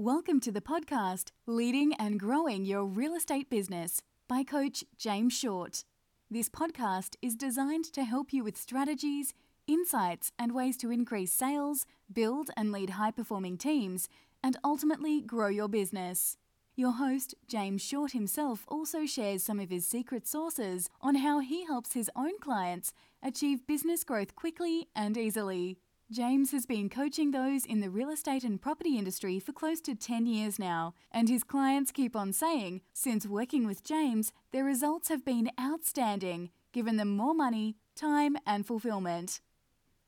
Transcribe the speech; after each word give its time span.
Welcome 0.00 0.38
to 0.42 0.52
the 0.52 0.60
podcast 0.60 1.32
Leading 1.44 1.92
and 1.94 2.20
Growing 2.20 2.64
Your 2.64 2.84
Real 2.84 3.16
Estate 3.16 3.50
Business 3.50 4.00
by 4.28 4.44
Coach 4.44 4.84
James 4.96 5.32
Short. 5.36 5.82
This 6.30 6.48
podcast 6.48 7.16
is 7.20 7.34
designed 7.34 7.86
to 7.94 8.04
help 8.04 8.32
you 8.32 8.44
with 8.44 8.56
strategies, 8.56 9.34
insights, 9.66 10.30
and 10.38 10.54
ways 10.54 10.76
to 10.76 10.92
increase 10.92 11.32
sales, 11.32 11.84
build 12.12 12.48
and 12.56 12.70
lead 12.70 12.90
high 12.90 13.10
performing 13.10 13.58
teams, 13.58 14.08
and 14.40 14.56
ultimately 14.62 15.20
grow 15.20 15.48
your 15.48 15.66
business. 15.66 16.36
Your 16.76 16.92
host, 16.92 17.34
James 17.48 17.82
Short 17.82 18.12
himself, 18.12 18.64
also 18.68 19.04
shares 19.04 19.42
some 19.42 19.58
of 19.58 19.68
his 19.68 19.84
secret 19.84 20.28
sources 20.28 20.88
on 21.00 21.16
how 21.16 21.40
he 21.40 21.66
helps 21.66 21.94
his 21.94 22.08
own 22.14 22.38
clients 22.38 22.92
achieve 23.20 23.66
business 23.66 24.04
growth 24.04 24.36
quickly 24.36 24.86
and 24.94 25.18
easily. 25.18 25.76
James 26.10 26.52
has 26.52 26.64
been 26.64 26.88
coaching 26.88 27.32
those 27.32 27.66
in 27.66 27.80
the 27.80 27.90
real 27.90 28.08
estate 28.08 28.42
and 28.42 28.62
property 28.62 28.96
industry 28.96 29.38
for 29.38 29.52
close 29.52 29.82
to 29.82 29.94
10 29.94 30.24
years 30.24 30.58
now, 30.58 30.94
and 31.12 31.28
his 31.28 31.44
clients 31.44 31.92
keep 31.92 32.16
on 32.16 32.32
saying, 32.32 32.80
since 32.94 33.26
working 33.26 33.66
with 33.66 33.84
James, 33.84 34.32
their 34.50 34.64
results 34.64 35.10
have 35.10 35.22
been 35.22 35.50
outstanding, 35.60 36.48
given 36.72 36.96
them 36.96 37.14
more 37.14 37.34
money, 37.34 37.76
time, 37.94 38.38
and 38.46 38.66
fulfillment. 38.66 39.42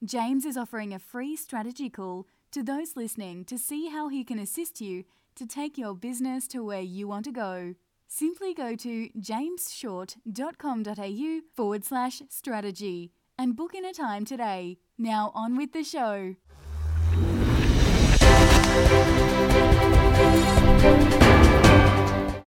James 0.03 0.47
is 0.47 0.57
offering 0.57 0.95
a 0.95 0.99
free 0.99 1.37
strategy 1.37 1.91
call 1.91 2.27
to 2.51 2.63
those 2.63 2.97
listening 2.97 3.45
to 3.45 3.59
see 3.59 3.91
how 3.91 4.09
he 4.09 4.25
can 4.25 4.39
assist 4.39 4.81
you 4.81 5.05
to 5.35 5.47
take 5.47 5.77
your 5.77 5.95
business 5.95 6.49
to 6.49 6.65
where 6.65 6.81
you 6.81 7.09
want 7.09 7.27
to 7.27 7.33
go. 7.33 7.75
Simply 8.09 8.55
go 8.55 8.75
to 8.75 9.11
jamesshort.com.au 9.11 11.41
forward 11.55 11.85
slash 11.85 12.23
strategy 12.31 13.13
and 13.41 13.57
book 13.57 13.75
in 13.75 13.87
a 13.87 13.93
time 13.95 14.27
today. 14.27 14.77
Now, 14.99 15.33
on 15.35 15.57
with 15.57 15.73
the 15.73 15.83
show. 15.83 16.37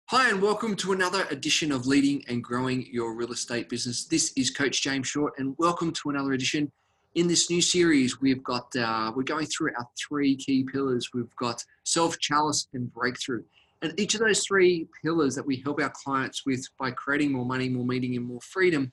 Hi, 0.06 0.30
and 0.30 0.40
welcome 0.40 0.74
to 0.76 0.92
another 0.92 1.26
edition 1.30 1.72
of 1.72 1.86
Leading 1.86 2.24
and 2.26 2.42
Growing 2.42 2.86
Your 2.90 3.14
Real 3.14 3.32
Estate 3.32 3.68
Business. 3.68 4.06
This 4.06 4.32
is 4.34 4.50
Coach 4.50 4.80
James 4.80 5.06
Short, 5.06 5.34
and 5.36 5.54
welcome 5.58 5.92
to 5.92 6.08
another 6.08 6.32
edition. 6.32 6.72
In 7.14 7.28
this 7.28 7.50
new 7.50 7.60
series, 7.60 8.22
we've 8.22 8.42
got 8.42 8.74
uh, 8.74 9.12
we're 9.14 9.24
going 9.24 9.44
through 9.44 9.72
our 9.76 9.86
three 9.98 10.36
key 10.36 10.64
pillars. 10.64 11.10
We've 11.12 11.36
got 11.36 11.62
self, 11.84 12.18
chalice, 12.18 12.66
and 12.72 12.90
breakthrough. 12.94 13.42
And 13.82 13.92
each 14.00 14.14
of 14.14 14.20
those 14.20 14.42
three 14.44 14.88
pillars 15.04 15.34
that 15.34 15.46
we 15.46 15.56
help 15.56 15.80
our 15.82 15.90
clients 15.90 16.46
with 16.46 16.66
by 16.78 16.92
creating 16.92 17.32
more 17.32 17.44
money, 17.44 17.68
more 17.68 17.84
meaning, 17.84 18.16
and 18.16 18.24
more 18.24 18.40
freedom 18.40 18.90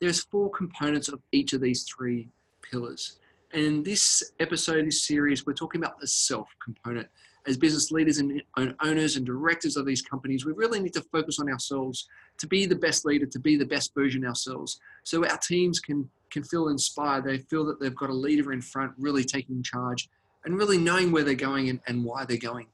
there's 0.00 0.22
four 0.24 0.50
components 0.50 1.08
of 1.08 1.20
each 1.32 1.52
of 1.52 1.60
these 1.60 1.84
three 1.84 2.28
pillars. 2.62 3.18
And 3.52 3.62
in 3.62 3.82
this 3.82 4.32
episode, 4.40 4.86
this 4.86 5.02
series, 5.02 5.44
we're 5.44 5.52
talking 5.52 5.80
about 5.80 6.00
the 6.00 6.06
self 6.06 6.48
component. 6.62 7.08
As 7.46 7.56
business 7.56 7.90
leaders 7.90 8.18
and 8.18 8.42
owners 8.56 9.16
and 9.16 9.24
directors 9.24 9.76
of 9.76 9.86
these 9.86 10.02
companies, 10.02 10.44
we 10.44 10.52
really 10.52 10.78
need 10.78 10.92
to 10.92 11.00
focus 11.00 11.38
on 11.38 11.50
ourselves 11.50 12.06
to 12.36 12.46
be 12.46 12.66
the 12.66 12.76
best 12.76 13.06
leader, 13.06 13.24
to 13.24 13.38
be 13.38 13.56
the 13.56 13.64
best 13.64 13.94
version 13.94 14.26
ourselves. 14.26 14.78
So 15.04 15.26
our 15.26 15.38
teams 15.38 15.80
can, 15.80 16.08
can 16.30 16.44
feel 16.44 16.68
inspired. 16.68 17.24
They 17.24 17.38
feel 17.38 17.64
that 17.64 17.80
they've 17.80 17.94
got 17.94 18.10
a 18.10 18.14
leader 18.14 18.52
in 18.52 18.60
front, 18.60 18.92
really 18.98 19.24
taking 19.24 19.62
charge 19.62 20.10
and 20.44 20.56
really 20.56 20.76
knowing 20.76 21.12
where 21.12 21.24
they're 21.24 21.34
going 21.34 21.70
and, 21.70 21.80
and 21.86 22.04
why 22.04 22.26
they're 22.26 22.36
going. 22.36 22.66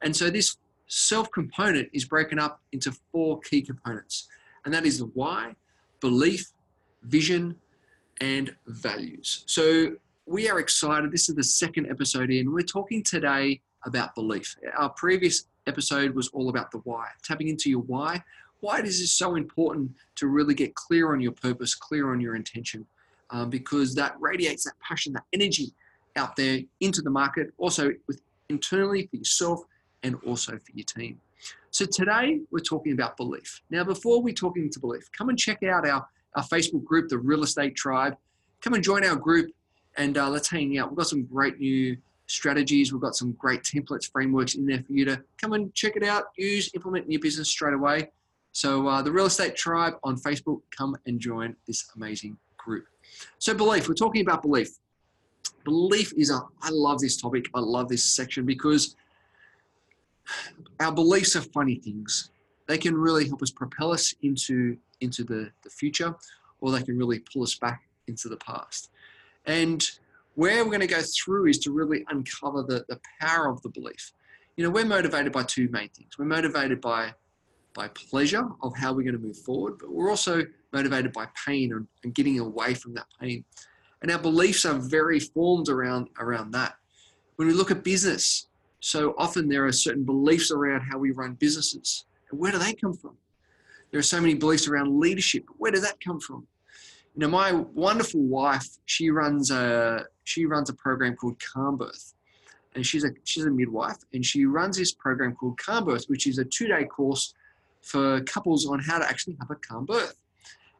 And 0.00 0.14
so 0.14 0.30
this 0.30 0.58
self 0.86 1.30
component 1.32 1.88
is 1.92 2.04
broken 2.04 2.38
up 2.38 2.60
into 2.72 2.92
four 3.10 3.40
key 3.40 3.62
components. 3.62 4.28
And 4.64 4.72
that 4.72 4.86
is 4.86 4.98
the 4.98 5.06
why, 5.06 5.56
belief, 6.00 6.52
vision, 7.04 7.56
and 8.20 8.54
values. 8.66 9.44
So 9.46 9.96
we 10.26 10.48
are 10.48 10.58
excited. 10.58 11.10
This 11.12 11.28
is 11.28 11.34
the 11.34 11.44
second 11.44 11.90
episode 11.90 12.30
in. 12.30 12.52
We're 12.52 12.62
talking 12.62 13.02
today 13.02 13.60
about 13.84 14.14
belief. 14.14 14.56
Our 14.76 14.90
previous 14.90 15.46
episode 15.66 16.14
was 16.14 16.28
all 16.28 16.48
about 16.48 16.70
the 16.70 16.78
why, 16.78 17.08
tapping 17.22 17.48
into 17.48 17.70
your 17.70 17.82
why. 17.82 18.22
Why 18.60 18.78
it 18.78 18.86
is 18.86 19.14
so 19.14 19.34
important 19.34 19.90
to 20.16 20.28
really 20.28 20.54
get 20.54 20.74
clear 20.74 21.12
on 21.12 21.20
your 21.20 21.32
purpose, 21.32 21.74
clear 21.74 22.12
on 22.12 22.20
your 22.20 22.34
intention, 22.34 22.86
um, 23.30 23.50
because 23.50 23.94
that 23.96 24.14
radiates 24.18 24.64
that 24.64 24.74
passion, 24.80 25.12
that 25.14 25.24
energy 25.32 25.74
out 26.16 26.36
there 26.36 26.60
into 26.80 27.02
the 27.02 27.10
market, 27.10 27.52
also 27.58 27.90
with 28.06 28.20
internally 28.48 29.06
for 29.08 29.16
yourself 29.16 29.60
and 30.02 30.16
also 30.26 30.52
for 30.52 30.72
your 30.72 30.84
team. 30.84 31.20
So 31.70 31.84
today 31.84 32.40
we're 32.50 32.60
talking 32.60 32.92
about 32.92 33.16
belief. 33.16 33.60
Now, 33.68 33.84
before 33.84 34.22
we 34.22 34.32
talk 34.32 34.56
into 34.56 34.78
belief, 34.78 35.10
come 35.12 35.28
and 35.28 35.38
check 35.38 35.62
out 35.64 35.86
our 35.86 36.06
our 36.36 36.44
Facebook 36.44 36.84
group, 36.84 37.08
the 37.08 37.18
Real 37.18 37.42
Estate 37.42 37.76
Tribe. 37.76 38.16
Come 38.60 38.74
and 38.74 38.82
join 38.82 39.04
our 39.04 39.16
group 39.16 39.50
and 39.96 40.18
uh, 40.18 40.28
let's 40.28 40.50
hang 40.50 40.78
out. 40.78 40.90
We've 40.90 40.98
got 40.98 41.08
some 41.08 41.24
great 41.24 41.58
new 41.58 41.96
strategies. 42.26 42.92
We've 42.92 43.02
got 43.02 43.14
some 43.14 43.32
great 43.32 43.62
templates, 43.62 44.10
frameworks 44.10 44.54
in 44.54 44.66
there 44.66 44.82
for 44.82 44.92
you 44.92 45.04
to 45.04 45.22
come 45.40 45.52
and 45.52 45.72
check 45.74 45.96
it 45.96 46.02
out, 46.02 46.24
use, 46.36 46.70
implement 46.74 47.06
in 47.06 47.12
your 47.12 47.20
business 47.20 47.48
straight 47.48 47.74
away. 47.74 48.10
So, 48.52 48.86
uh, 48.86 49.02
the 49.02 49.10
Real 49.10 49.26
Estate 49.26 49.56
Tribe 49.56 49.94
on 50.04 50.16
Facebook, 50.16 50.60
come 50.76 50.96
and 51.06 51.18
join 51.18 51.56
this 51.66 51.84
amazing 51.96 52.36
group. 52.56 52.86
So, 53.38 53.52
belief, 53.52 53.88
we're 53.88 53.94
talking 53.94 54.22
about 54.22 54.42
belief. 54.42 54.78
Belief 55.64 56.12
is 56.16 56.30
a, 56.30 56.40
I 56.62 56.70
love 56.70 57.00
this 57.00 57.20
topic. 57.20 57.46
I 57.54 57.60
love 57.60 57.88
this 57.88 58.04
section 58.04 58.46
because 58.46 58.96
our 60.78 60.92
beliefs 60.92 61.36
are 61.36 61.42
funny 61.42 61.76
things. 61.76 62.30
They 62.68 62.78
can 62.78 62.96
really 62.96 63.26
help 63.26 63.42
us 63.42 63.50
propel 63.50 63.92
us 63.92 64.14
into 64.22 64.76
into 65.04 65.24
the, 65.24 65.50
the 65.62 65.70
future, 65.70 66.14
or 66.60 66.72
they 66.72 66.82
can 66.82 66.96
really 66.96 67.20
pull 67.20 67.42
us 67.42 67.54
back 67.54 67.82
into 68.06 68.28
the 68.28 68.36
past. 68.38 68.90
And 69.46 69.84
where 70.34 70.64
we're 70.64 70.70
going 70.70 70.80
to 70.80 70.86
go 70.86 71.02
through 71.02 71.46
is 71.46 71.58
to 71.60 71.70
really 71.70 72.04
uncover 72.08 72.62
the, 72.62 72.84
the 72.88 73.00
power 73.20 73.48
of 73.48 73.62
the 73.62 73.68
belief. 73.68 74.12
You 74.56 74.64
know, 74.64 74.70
we're 74.70 74.84
motivated 74.84 75.32
by 75.32 75.44
two 75.44 75.68
main 75.70 75.88
things. 75.90 76.18
We're 76.18 76.24
motivated 76.26 76.80
by 76.80 77.14
by 77.74 77.88
pleasure 77.88 78.48
of 78.62 78.72
how 78.76 78.92
we're 78.92 79.02
going 79.02 79.20
to 79.20 79.26
move 79.26 79.36
forward, 79.38 79.74
but 79.80 79.92
we're 79.92 80.08
also 80.08 80.44
motivated 80.72 81.12
by 81.12 81.26
pain 81.44 81.72
and, 81.72 81.88
and 82.04 82.14
getting 82.14 82.38
away 82.38 82.72
from 82.72 82.94
that 82.94 83.06
pain. 83.20 83.44
And 84.00 84.12
our 84.12 84.18
beliefs 84.18 84.64
are 84.64 84.78
very 84.78 85.18
formed 85.18 85.68
around 85.68 86.08
around 86.20 86.52
that. 86.52 86.76
When 87.36 87.48
we 87.48 87.54
look 87.54 87.72
at 87.72 87.82
business, 87.82 88.46
so 88.78 89.14
often 89.18 89.48
there 89.48 89.66
are 89.66 89.72
certain 89.72 90.04
beliefs 90.04 90.52
around 90.52 90.82
how 90.82 90.98
we 90.98 91.10
run 91.10 91.34
businesses. 91.34 92.04
And 92.30 92.38
where 92.38 92.52
do 92.52 92.58
they 92.58 92.74
come 92.74 92.94
from? 92.94 93.16
There 93.94 94.00
are 94.00 94.02
so 94.02 94.20
many 94.20 94.34
beliefs 94.34 94.66
around 94.66 94.98
leadership. 94.98 95.44
Where 95.56 95.70
does 95.70 95.82
that 95.82 96.00
come 96.00 96.18
from? 96.18 96.48
You 97.14 97.20
know, 97.20 97.28
my 97.28 97.52
wonderful 97.52 98.22
wife, 98.22 98.66
she 98.86 99.08
runs 99.08 99.52
a 99.52 100.06
she 100.24 100.46
runs 100.46 100.68
a 100.68 100.74
program 100.74 101.14
called 101.14 101.40
Calm 101.40 101.76
Birth, 101.76 102.12
and 102.74 102.84
she's 102.84 103.04
a 103.04 103.10
she's 103.22 103.44
a 103.44 103.50
midwife, 103.52 103.98
and 104.12 104.26
she 104.26 104.46
runs 104.46 104.78
this 104.78 104.92
program 104.92 105.36
called 105.36 105.60
Calm 105.60 105.84
Birth, 105.84 106.06
which 106.08 106.26
is 106.26 106.38
a 106.38 106.44
two 106.44 106.66
day 106.66 106.86
course 106.86 107.34
for 107.82 108.20
couples 108.22 108.66
on 108.66 108.80
how 108.80 108.98
to 108.98 109.08
actually 109.08 109.36
have 109.38 109.52
a 109.52 109.54
calm 109.54 109.86
birth. 109.86 110.16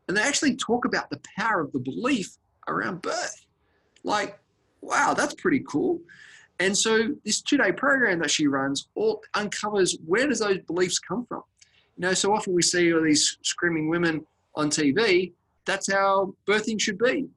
And 0.09 0.17
they 0.17 0.23
actually 0.23 0.57
talk 0.57 0.85
about 0.85 1.09
the 1.09 1.21
power 1.39 1.61
of 1.61 1.71
the 1.71 1.79
belief 1.79 2.37
around 2.67 3.01
birth. 3.01 3.47
Like, 4.03 4.41
wow, 4.81 5.15
that's 5.15 5.35
pretty 5.35 5.61
cool. 5.69 6.01
And 6.59 6.77
so 6.77 7.15
this 7.25 7.41
two-day 7.43 7.71
program 7.73 8.19
that 8.19 8.31
she 8.33 8.49
runs 8.49 8.89
all 8.97 9.23
uncovers 9.35 9.97
where 10.05 10.27
does 10.27 10.41
those 10.41 10.59
beliefs 10.67 10.99
come 10.99 11.27
from? 11.27 11.45
You 11.97 12.03
know, 12.03 12.15
so 12.15 12.35
often 12.35 12.55
we 12.55 12.63
see 12.63 12.93
all 12.93 13.03
these 13.03 13.39
screaming 13.43 13.89
women 13.89 14.27
on 14.55 14.71
TV. 14.71 15.33
That's 15.65 15.93
how 15.93 16.35
birthing 16.47 16.81
should 16.81 16.99
be. 16.99 17.29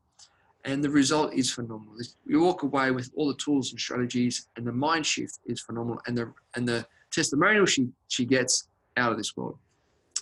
And 0.65 0.83
the 0.83 0.89
result 0.89 1.33
is 1.33 1.51
phenomenal. 1.51 1.95
You 2.25 2.41
walk 2.41 2.63
away 2.63 2.91
with 2.91 3.11
all 3.15 3.27
the 3.27 3.35
tools 3.35 3.71
and 3.71 3.79
strategies, 3.79 4.47
and 4.57 4.67
the 4.67 4.71
mind 4.71 5.05
shift 5.05 5.39
is 5.45 5.61
phenomenal. 5.61 6.01
And 6.07 6.17
the 6.17 6.33
and 6.55 6.67
the 6.67 6.85
testimonial 7.11 7.65
she 7.65 7.87
she 8.09 8.25
gets 8.25 8.67
out 8.97 9.11
of 9.11 9.17
this 9.17 9.37
world. 9.37 9.57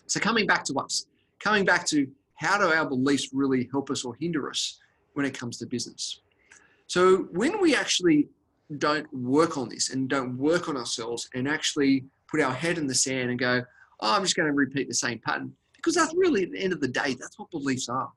So 0.08 0.20
coming 0.20 0.46
back 0.46 0.64
to 0.66 0.74
us, 0.76 1.08
coming 1.40 1.66
back 1.66 1.88
to 1.88 2.08
how 2.36 2.58
do 2.58 2.66
our 2.72 2.86
beliefs 2.88 3.30
really 3.34 3.68
help 3.72 3.90
us 3.90 4.04
or 4.04 4.16
hinder 4.20 4.50
us 4.50 4.80
when 5.14 5.26
it 5.26 5.38
comes 5.38 5.58
to 5.58 5.66
business? 5.66 6.22
So 6.88 7.28
when 7.32 7.60
we 7.62 7.76
actually 7.76 8.28
don't 8.78 9.12
work 9.14 9.58
on 9.58 9.70
this 9.70 9.90
and 9.90 10.10
don't 10.10 10.38
work 10.38 10.70
on 10.70 10.78
ourselves 10.78 11.30
and 11.34 11.48
actually 11.48 12.06
put 12.28 12.42
our 12.42 12.54
head 12.54 12.78
in 12.78 12.88
the 12.88 12.96
sand 12.96 13.30
and 13.30 13.40
go, 13.40 13.64
oh, 14.00 14.16
I'm 14.16 14.24
just 14.24 14.36
going 14.36 14.48
to 14.48 14.54
repeat 14.54 14.88
the 14.88 14.94
same 14.94 15.20
pattern. 15.20 15.54
Because 15.76 15.96
that's 15.96 16.14
really, 16.16 16.44
at 16.44 16.52
the 16.52 16.60
end 16.60 16.74
of 16.74 16.82
the 16.82 16.88
day, 16.88 17.16
that's 17.20 17.38
what 17.38 17.52
beliefs 17.52 17.90
are. 17.90 18.12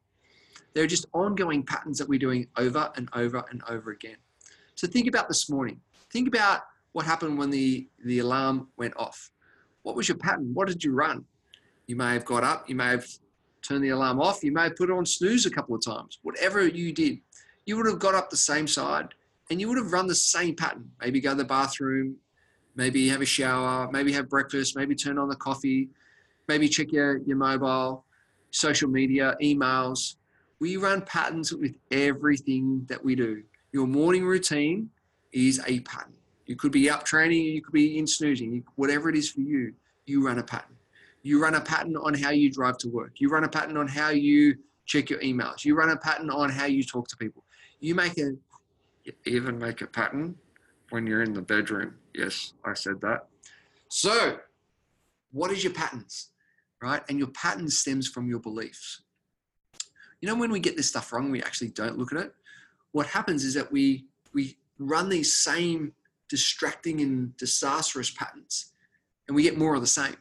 They're 0.75 0.87
just 0.87 1.07
ongoing 1.13 1.63
patterns 1.63 1.99
that 1.99 2.09
we're 2.09 2.19
doing 2.19 2.47
over 2.57 2.91
and 2.97 3.09
over 3.15 3.45
and 3.51 3.63
over 3.69 3.91
again. 3.91 4.17
So 4.75 4.87
think 4.87 5.09
about 5.09 5.29
this 5.29 5.51
morning. 5.51 5.81
Think 6.11 6.29
about 6.29 6.63
what 6.93 7.05
happened 7.05 7.39
when 7.39 7.51
the, 7.51 7.89
the 8.05 8.21
alarm 8.21 8.69
went 8.77 8.95
off. 8.97 9.31
What 9.83 9.97
was 9.97 10.09
your 10.09 10.19
pattern? 10.19 10.51
What 10.55 10.69
did 10.69 10.83
you 10.83 10.93
run? 10.93 11.25
You 11.87 11.97
may 11.97 12.13
have 12.13 12.25
got 12.25 12.45
up, 12.45 12.69
you 12.69 12.75
may 12.75 12.89
have 12.89 13.07
turned 13.63 13.83
the 13.83 13.91
alarm 13.91 14.21
off, 14.21 14.45
you 14.45 14.53
may 14.53 14.65
have 14.65 14.77
put 14.77 14.91
it 14.91 14.93
on 14.93 15.07
snooze 15.07 15.47
a 15.47 15.51
couple 15.51 15.75
of 15.75 15.85
times. 15.85 16.19
Whatever 16.23 16.67
you 16.67 16.93
did, 16.93 17.19
you 17.67 17.77
would 17.77 17.87
have 17.87 17.99
got 17.99 18.15
up 18.15 18.31
the 18.31 18.37
same 18.37 18.67
side 18.67 19.09
and 19.51 19.61
you 19.61 19.69
would 19.69 19.79
have 19.79 19.93
run 19.93 20.07
the 20.07 20.15
same 20.15 20.55
pattern. 20.55 20.91
Maybe 21.01 21.21
go 21.21 21.31
to 21.31 21.37
the 21.37 21.45
bathroom, 21.45 22.17
maybe 22.79 23.09
have 23.09 23.21
a 23.21 23.27
shower, 23.27 23.91
maybe 23.91 24.13
have 24.13 24.31
breakfast, 24.31 24.77
maybe 24.77 24.95
turn 24.95 25.19
on 25.19 25.29
the 25.29 25.37
coffee, 25.37 25.91
maybe 26.47 26.69
check 26.69 26.93
your, 26.93 27.19
your 27.27 27.37
mobile, 27.37 28.05
social 28.53 28.89
media, 28.89 29.37
emails. 29.43 30.15
We 30.61 30.77
run 30.77 31.03
patterns 31.03 31.53
with 31.53 31.75
everything 31.91 32.87
that 32.89 33.05
we 33.05 33.17
do. 33.17 33.43
Your 33.73 33.87
morning 33.89 34.25
routine 34.25 34.91
is 35.33 35.61
a 35.67 35.81
pattern. 35.81 36.15
You 36.47 36.55
could 36.55 36.73
be 36.73 36.89
up 36.89 37.05
training, 37.05 37.45
you 37.47 37.61
could 37.61 37.75
be 37.75 37.99
in 37.99 38.07
snoozing, 38.07 38.65
whatever 38.77 39.11
it 39.11 39.17
is 39.17 39.29
for 39.29 39.41
you, 39.41 39.75
you 40.07 40.25
run 40.25 40.39
a 40.39 40.43
pattern. 40.43 40.77
You 41.23 41.43
run 41.43 41.55
a 41.55 41.61
pattern 41.61 41.97
on 41.97 42.15
how 42.15 42.31
you 42.31 42.51
drive 42.51 42.79
to 42.79 42.89
work. 42.89 43.15
You 43.17 43.29
run 43.29 43.43
a 43.43 43.49
pattern 43.49 43.77
on 43.77 43.89
how 43.89 44.11
you 44.11 44.57
check 44.87 45.11
your 45.11 45.19
emails. 45.19 45.65
You 45.65 45.75
run 45.75 45.91
a 45.91 45.97
pattern 45.97 46.31
on 46.31 46.49
how 46.49 46.67
you 46.67 46.85
talk 46.85 47.09
to 47.09 47.17
people. 47.17 47.43
You 47.81 47.97
make 47.97 48.17
a, 48.19 48.35
you 49.05 49.13
even 49.27 49.59
make 49.59 49.83
a 49.83 49.87
pattern 49.89 50.37
when 50.91 51.07
you're 51.07 51.23
in 51.23 51.33
the 51.33 51.43
bedroom. 51.43 51.95
Yes, 52.15 52.53
I 52.65 52.75
said 52.75 53.01
that. 53.03 53.27
So, 53.89 54.39
what 55.33 55.51
is 55.51 55.63
your 55.63 55.73
patterns, 55.73 56.31
right? 56.83 57.03
And 57.09 57.19
your 57.19 57.29
pattern 57.29 57.69
stems 57.69 58.09
from 58.09 58.29
your 58.29 58.41
beliefs. 58.41 59.03
You 60.21 60.29
know, 60.29 60.35
when 60.35 60.51
we 60.51 60.61
get 60.61 60.77
this 60.77 60.89
stuff 60.89 61.13
wrong, 61.13 61.31
we 61.31 61.43
actually 61.43 61.69
don't 61.69 61.99
look 61.99 62.13
at 62.13 62.19
it. 62.19 62.35
What 62.93 63.07
happens 63.07 63.45
is 63.45 63.55
that 63.55 63.71
we 63.71 64.07
we 64.35 64.57
run 64.79 65.09
these 65.09 65.33
same 65.33 65.93
distracting 66.29 67.01
and 67.01 67.37
disastrous 67.37 68.11
patterns, 68.11 68.73
and 69.27 69.35
we 69.35 69.43
get 69.43 69.57
more 69.57 69.75
of 69.75 69.81
the 69.81 69.87
same, 69.87 70.17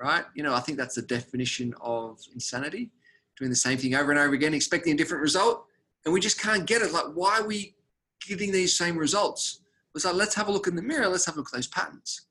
right? 0.00 0.24
You 0.34 0.42
know, 0.42 0.54
I 0.54 0.60
think 0.60 0.78
that's 0.78 0.94
the 0.94 1.02
definition 1.02 1.74
of 1.80 2.20
insanity: 2.34 2.90
doing 3.38 3.50
the 3.50 3.56
same 3.56 3.78
thing 3.78 3.94
over 3.94 4.10
and 4.10 4.20
over 4.20 4.34
again, 4.34 4.54
expecting 4.54 4.92
a 4.92 4.96
different 4.96 5.22
result, 5.22 5.66
and 6.04 6.14
we 6.14 6.20
just 6.20 6.40
can't 6.40 6.66
get 6.66 6.82
it. 6.82 6.92
Like, 6.92 7.06
why 7.14 7.40
are 7.40 7.46
we 7.46 7.74
getting 8.26 8.52
these 8.52 8.76
same 8.76 8.96
results? 8.96 9.60
It's 9.96 10.04
like, 10.04 10.14
let's 10.14 10.34
have 10.34 10.48
a 10.48 10.52
look 10.52 10.66
in 10.66 10.76
the 10.76 10.82
mirror. 10.82 11.08
Let's 11.08 11.26
have 11.26 11.34
a 11.34 11.38
look 11.38 11.48
at 11.48 11.54
those 11.54 11.66
patterns. 11.66 12.26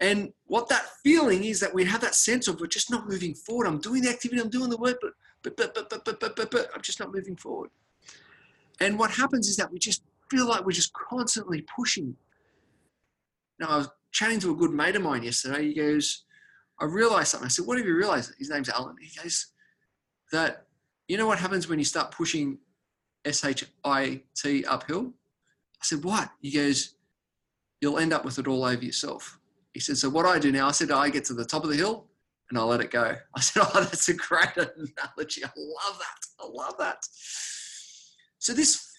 And 0.00 0.32
what 0.46 0.68
that 0.70 0.86
feeling 1.04 1.44
is 1.44 1.60
that 1.60 1.74
we 1.74 1.84
have 1.84 2.00
that 2.00 2.14
sense 2.14 2.48
of 2.48 2.58
we're 2.58 2.66
just 2.66 2.90
not 2.90 3.08
moving 3.08 3.34
forward. 3.34 3.66
I'm 3.66 3.80
doing 3.80 4.02
the 4.02 4.08
activity, 4.08 4.40
I'm 4.40 4.48
doing 4.48 4.70
the 4.70 4.78
work, 4.78 4.98
but 5.02 5.12
but 5.42 5.56
but 5.56 5.74
but 5.74 5.90
but 5.90 6.04
but 6.04 6.20
but, 6.20 6.36
but, 6.36 6.50
but 6.50 6.70
I'm 6.74 6.80
just 6.80 6.98
not 6.98 7.12
moving 7.12 7.36
forward. 7.36 7.70
And 8.80 8.98
what 8.98 9.10
happens 9.10 9.48
is 9.48 9.56
that 9.56 9.70
we 9.70 9.78
just 9.78 10.02
feel 10.30 10.48
like 10.48 10.64
we're 10.64 10.72
just 10.72 10.92
constantly 10.94 11.62
pushing. 11.76 12.16
Now 13.58 13.68
I 13.68 13.76
was 13.76 13.90
chatting 14.10 14.40
to 14.40 14.52
a 14.52 14.54
good 14.54 14.72
mate 14.72 14.96
of 14.96 15.02
mine 15.02 15.22
yesterday. 15.22 15.68
He 15.68 15.74
goes, 15.74 16.24
I 16.80 16.86
realized 16.86 17.28
something. 17.28 17.46
I 17.46 17.48
said, 17.48 17.66
What 17.66 17.76
have 17.76 17.86
you 17.86 17.94
realized? 17.94 18.32
His 18.38 18.48
name's 18.48 18.70
Alan. 18.70 18.96
He 19.00 19.20
goes, 19.20 19.48
that 20.32 20.66
you 21.08 21.16
know 21.16 21.26
what 21.26 21.38
happens 21.38 21.68
when 21.68 21.78
you 21.78 21.84
start 21.84 22.12
pushing 22.12 22.58
SHIT 23.26 23.64
uphill? 23.84 25.12
I 25.80 25.84
said, 25.84 26.04
What? 26.04 26.30
He 26.40 26.50
goes, 26.50 26.94
You'll 27.80 27.98
end 27.98 28.12
up 28.12 28.24
with 28.24 28.38
it 28.38 28.46
all 28.46 28.64
over 28.64 28.84
yourself. 28.84 29.38
He 29.72 29.80
said, 29.80 29.96
So 29.96 30.10
what 30.10 30.24
do 30.24 30.30
I 30.30 30.38
do 30.38 30.52
now, 30.52 30.68
I 30.68 30.72
said, 30.72 30.90
I 30.90 31.08
get 31.08 31.24
to 31.26 31.34
the 31.34 31.44
top 31.44 31.64
of 31.64 31.70
the 31.70 31.76
hill 31.76 32.06
and 32.50 32.58
I 32.58 32.62
let 32.62 32.80
it 32.80 32.90
go. 32.90 33.16
I 33.34 33.40
said, 33.40 33.62
Oh, 33.64 33.80
that's 33.80 34.08
a 34.08 34.14
great 34.14 34.56
analogy. 34.56 35.44
I 35.44 35.50
love 35.56 35.98
that. 35.98 36.26
I 36.40 36.46
love 36.46 36.74
that. 36.78 37.06
So 38.38 38.52
this 38.52 38.90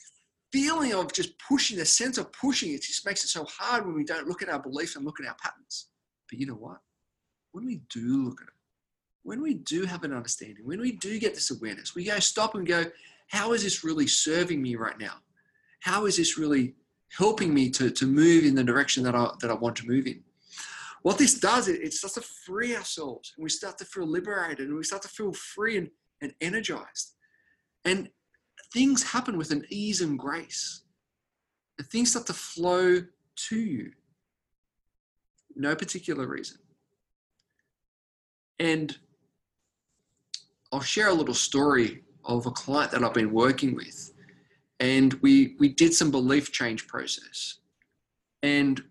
feeling 0.52 0.94
of 0.94 1.14
just 1.14 1.34
pushing, 1.40 1.78
the 1.78 1.86
sense 1.86 2.18
of 2.18 2.32
pushing, 2.34 2.74
it 2.74 2.82
just 2.82 3.06
makes 3.06 3.24
it 3.24 3.30
so 3.30 3.46
hard 3.46 3.86
when 3.86 3.96
we 3.96 4.04
don't 4.04 4.28
look 4.28 4.42
at 4.42 4.50
our 4.50 4.60
beliefs 4.60 4.96
and 4.96 5.06
look 5.06 5.20
at 5.20 5.28
our 5.28 5.36
patterns. 5.42 5.88
But 6.30 6.40
you 6.40 6.46
know 6.46 6.56
what? 6.56 6.78
When 7.52 7.66
we 7.66 7.82
do 7.90 8.26
look 8.26 8.42
at 8.42 8.48
it, 8.48 8.54
when 9.24 9.42
we 9.42 9.54
do 9.54 9.86
have 9.86 10.04
an 10.04 10.14
understanding, 10.14 10.66
when 10.66 10.80
we 10.80 10.94
do 10.94 11.20
get 11.20 11.34
this 11.34 11.52
awareness, 11.52 11.96
we 11.96 12.06
go 12.06 12.20
stop 12.20 12.56
and 12.56 12.66
go, 12.66 12.86
how 13.28 13.54
is 13.54 13.64
this 13.64 13.84
really 13.84 14.08
serving 14.08 14.62
me 14.62 14.76
right 14.76 15.00
now? 15.00 15.14
How 15.82 16.06
is 16.06 16.18
this 16.18 16.38
really 16.38 16.76
helping 17.16 17.54
me 17.54 17.70
to, 17.72 17.92
to 17.92 18.08
move 18.08 18.46
in 18.46 18.56
the 18.56 18.64
direction 18.64 19.04
that 19.04 19.16
I, 19.16 19.32
that 19.42 19.52
I 19.52 19.56
want 19.56 19.76
to 19.78 19.88
move 19.88 20.08
in? 20.08 20.24
What 21.02 21.18
this 21.18 21.40
does, 21.40 21.68
it, 21.68 21.82
it 21.82 21.94
starts 21.94 22.16
to 22.16 22.22
free 22.22 22.76
ourselves 22.76 23.34
and 23.36 23.44
we 23.44 23.50
start 23.50 23.78
to 23.80 23.86
feel 23.86 24.08
liberated 24.08 24.68
and 24.68 24.78
we 24.78 24.84
start 24.84 25.02
to 25.02 25.08
feel 25.08 25.34
free 25.34 25.78
and, 25.78 25.90
and 26.22 26.34
energized. 26.40 27.14
And 27.86 28.10
things 28.72 29.04
happen 29.04 29.38
with 29.38 29.52
an 29.52 29.66
ease 29.70 30.02
and 30.02 30.18
grace. 30.18 30.84
And 31.80 31.88
things 31.88 32.12
start 32.12 32.28
to 32.28 32.34
flow 32.34 33.02
to 33.48 33.60
you. 33.60 33.92
No 35.56 35.76
particular 35.76 36.28
reason. 36.28 36.60
And 38.60 38.96
I'll 40.72 40.82
share 40.82 41.10
a 41.10 41.14
little 41.14 41.34
story 41.34 42.04
of 42.24 42.46
a 42.46 42.52
client 42.52 42.92
that 42.92 43.04
I've 43.04 43.16
been 43.16 43.34
working 43.34 43.76
with. 43.76 44.14
And 44.82 45.14
we, 45.22 45.56
we 45.60 45.70
did 45.70 45.94
some 45.94 46.10
belief 46.10 46.52
change 46.52 46.88
process. 46.88 47.60
And 48.42 48.84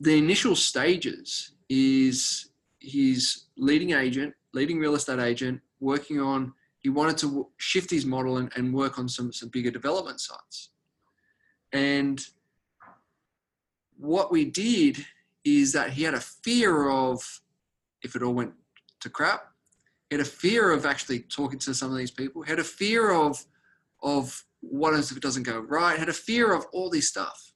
the 0.00 0.18
initial 0.18 0.56
stages 0.56 1.52
is 1.70 2.50
his 2.80 3.44
leading 3.56 3.92
agent, 3.92 4.34
leading 4.52 4.80
real 4.80 4.96
estate 4.96 5.20
agent, 5.20 5.60
working 5.78 6.20
on, 6.20 6.52
he 6.80 6.88
wanted 6.88 7.16
to 7.18 7.48
shift 7.56 7.88
his 7.88 8.04
model 8.04 8.38
and, 8.38 8.50
and 8.56 8.74
work 8.74 8.98
on 8.98 9.08
some, 9.08 9.32
some 9.32 9.48
bigger 9.48 9.70
development 9.70 10.20
sites. 10.20 10.70
And 11.72 12.20
what 13.96 14.32
we 14.32 14.44
did 14.44 14.98
is 15.44 15.72
that 15.72 15.90
he 15.90 16.02
had 16.02 16.14
a 16.14 16.20
fear 16.20 16.90
of 16.90 17.40
if 18.02 18.16
it 18.16 18.22
all 18.22 18.34
went 18.34 18.54
to 19.00 19.08
crap, 19.08 19.52
he 20.10 20.16
had 20.16 20.26
a 20.26 20.28
fear 20.28 20.72
of 20.72 20.84
actually 20.84 21.20
talking 21.20 21.60
to 21.60 21.74
some 21.74 21.92
of 21.92 21.96
these 21.96 22.10
people, 22.10 22.42
he 22.42 22.50
had 22.50 22.58
a 22.58 22.64
fear 22.64 23.12
of 23.12 23.44
of 24.02 24.44
what 24.60 24.94
if 24.94 25.16
it 25.16 25.22
doesn't 25.22 25.44
go 25.44 25.58
right, 25.58 25.98
had 25.98 26.08
a 26.08 26.14
fear 26.14 26.52
of 26.52 26.66
all 26.72 26.90
this 26.90 27.08
stuff. 27.08 27.52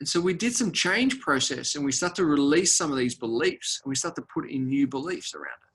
And 0.00 0.08
so 0.08 0.20
we 0.20 0.32
did 0.32 0.54
some 0.54 0.70
change 0.70 1.18
process 1.20 1.74
and 1.74 1.84
we 1.84 1.92
start 1.92 2.14
to 2.16 2.24
release 2.24 2.76
some 2.76 2.92
of 2.92 2.98
these 2.98 3.16
beliefs 3.16 3.80
and 3.82 3.90
we 3.90 3.96
start 3.96 4.14
to 4.16 4.22
put 4.32 4.50
in 4.50 4.68
new 4.68 4.86
beliefs 4.86 5.34
around 5.34 5.46
it. 5.46 5.74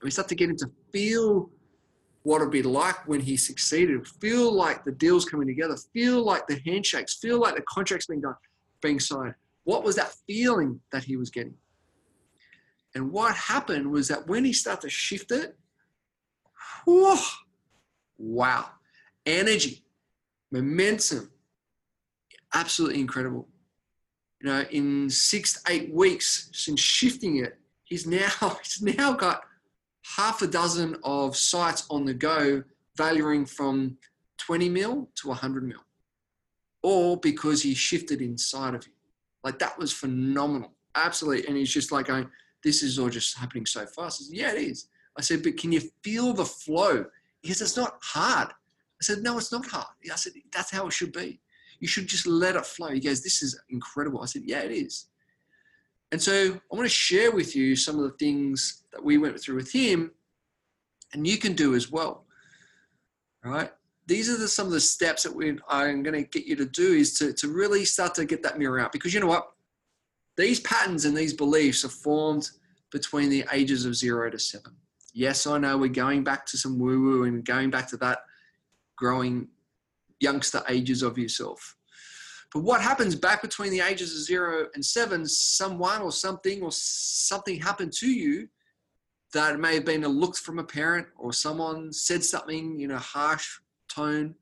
And 0.00 0.06
we 0.06 0.10
start 0.10 0.28
to 0.28 0.34
get 0.34 0.48
him 0.48 0.56
to 0.56 0.70
feel 0.92 1.50
what 2.22 2.40
it'd 2.40 2.50
be 2.50 2.62
like 2.62 3.06
when 3.06 3.20
he 3.20 3.36
succeeded, 3.36 4.06
feel 4.06 4.52
like 4.52 4.84
the 4.84 4.92
deals 4.92 5.24
coming 5.24 5.46
together, 5.46 5.76
feel 5.92 6.22
like 6.24 6.46
the 6.46 6.60
handshakes, 6.64 7.16
feel 7.16 7.38
like 7.38 7.56
the 7.56 7.64
contracts 7.68 8.06
being 8.06 8.20
done, 8.20 8.34
being 8.80 9.00
signed. 9.00 9.34
What 9.64 9.84
was 9.84 9.96
that 9.96 10.14
feeling 10.26 10.80
that 10.92 11.04
he 11.04 11.16
was 11.16 11.30
getting? 11.30 11.54
And 12.94 13.12
what 13.12 13.36
happened 13.36 13.90
was 13.90 14.08
that 14.08 14.26
when 14.26 14.44
he 14.44 14.52
started 14.52 14.82
to 14.82 14.90
shift 14.90 15.30
it, 15.30 15.56
whew, 16.84 17.18
wow, 18.16 18.66
energy, 19.28 19.84
momentum, 20.50 21.30
absolutely 22.54 23.00
incredible. 23.00 23.46
You 24.40 24.50
know, 24.50 24.64
in 24.70 25.10
six 25.10 25.54
to 25.54 25.72
eight 25.72 25.92
weeks 25.92 26.50
since 26.52 26.80
shifting 26.80 27.38
it, 27.38 27.58
he's 27.84 28.06
now 28.06 28.30
he's 28.62 28.82
now 28.82 29.12
got 29.12 29.42
half 30.16 30.42
a 30.42 30.46
dozen 30.46 30.96
of 31.04 31.36
sites 31.36 31.86
on 31.90 32.04
the 32.04 32.14
go, 32.14 32.62
valuing 32.96 33.44
from 33.44 33.98
20 34.38 34.68
mil 34.68 35.10
to 35.16 35.28
100 35.28 35.64
mil, 35.64 35.84
all 36.82 37.16
because 37.16 37.62
he 37.62 37.74
shifted 37.74 38.22
inside 38.22 38.74
of 38.74 38.84
him. 38.84 38.92
Like 39.44 39.58
that 39.58 39.78
was 39.78 39.92
phenomenal, 39.92 40.72
absolutely. 40.94 41.46
And 41.46 41.56
he's 41.56 41.72
just 41.72 41.92
like 41.92 42.06
going, 42.06 42.28
"This 42.62 42.82
is 42.82 42.98
all 42.98 43.08
just 43.10 43.36
happening 43.36 43.66
so 43.66 43.84
fast." 43.86 44.22
I 44.22 44.24
said, 44.24 44.36
"Yeah, 44.36 44.52
it 44.52 44.62
is." 44.62 44.88
I 45.16 45.20
said, 45.20 45.42
"But 45.42 45.56
can 45.56 45.72
you 45.72 45.80
feel 46.02 46.32
the 46.32 46.44
flow?" 46.44 47.06
Because 47.42 47.60
it's 47.60 47.76
not 47.76 47.98
hard. 48.02 48.48
I 49.00 49.02
said, 49.04 49.22
"No, 49.22 49.38
it's 49.38 49.52
not 49.52 49.66
hard." 49.66 49.86
I 50.10 50.16
said, 50.16 50.32
"That's 50.52 50.70
how 50.70 50.86
it 50.86 50.92
should 50.92 51.12
be." 51.12 51.40
You 51.80 51.88
should 51.88 52.06
just 52.06 52.26
let 52.26 52.56
it 52.56 52.66
flow. 52.66 52.88
He 52.88 53.00
goes, 53.00 53.22
This 53.22 53.42
is 53.42 53.58
incredible. 53.70 54.22
I 54.22 54.26
said, 54.26 54.42
Yeah, 54.44 54.60
it 54.60 54.72
is. 54.72 55.06
And 56.10 56.20
so 56.20 56.54
I 56.54 56.76
want 56.76 56.86
to 56.86 56.94
share 56.94 57.30
with 57.30 57.54
you 57.54 57.76
some 57.76 57.96
of 57.96 58.02
the 58.02 58.16
things 58.18 58.84
that 58.92 59.04
we 59.04 59.18
went 59.18 59.38
through 59.40 59.56
with 59.56 59.70
him, 59.70 60.10
and 61.12 61.26
you 61.26 61.36
can 61.36 61.52
do 61.52 61.74
as 61.74 61.90
well. 61.90 62.24
All 63.44 63.52
right. 63.52 63.70
These 64.06 64.30
are 64.30 64.38
the, 64.38 64.48
some 64.48 64.66
of 64.66 64.72
the 64.72 64.80
steps 64.80 65.22
that 65.24 65.34
we, 65.34 65.58
I'm 65.68 66.02
going 66.02 66.14
to 66.14 66.22
get 66.22 66.46
you 66.46 66.56
to 66.56 66.64
do 66.64 66.94
is 66.94 67.18
to, 67.18 67.34
to 67.34 67.48
really 67.48 67.84
start 67.84 68.14
to 68.14 68.24
get 68.24 68.42
that 68.42 68.58
mirror 68.58 68.80
out. 68.80 68.90
Because 68.90 69.12
you 69.12 69.20
know 69.20 69.26
what? 69.26 69.50
These 70.38 70.60
patterns 70.60 71.04
and 71.04 71.14
these 71.14 71.34
beliefs 71.34 71.84
are 71.84 71.90
formed 71.90 72.48
between 72.90 73.28
the 73.28 73.44
ages 73.52 73.84
of 73.84 73.94
zero 73.94 74.30
to 74.30 74.38
seven. 74.38 74.72
Yes, 75.12 75.46
I 75.46 75.58
know 75.58 75.76
we're 75.76 75.88
going 75.88 76.24
back 76.24 76.46
to 76.46 76.56
some 76.56 76.78
woo 76.78 77.02
woo 77.02 77.24
and 77.24 77.44
going 77.44 77.68
back 77.68 77.86
to 77.88 77.98
that 77.98 78.20
growing 78.98 79.48
youngster 80.20 80.62
ages 80.68 81.02
of 81.02 81.16
yourself. 81.16 81.76
But 82.52 82.62
what 82.62 82.80
happens 82.80 83.14
back 83.14 83.42
between 83.42 83.70
the 83.70 83.80
ages 83.80 84.12
of 84.12 84.22
zero 84.22 84.68
and 84.74 84.84
seven, 84.84 85.26
someone 85.26 86.00
or 86.00 86.12
something 86.12 86.62
or 86.62 86.72
something 86.72 87.60
happened 87.60 87.92
to 87.98 88.10
you 88.10 88.48
that 89.34 89.60
may 89.60 89.74
have 89.74 89.84
been 89.84 90.04
a 90.04 90.08
look 90.08 90.36
from 90.36 90.58
a 90.58 90.64
parent 90.64 91.06
or 91.16 91.32
someone 91.32 91.92
said 91.92 92.24
something 92.24 92.80
in 92.80 92.92
a 92.92 92.98
harsh 92.98 93.58
tone 93.88 94.34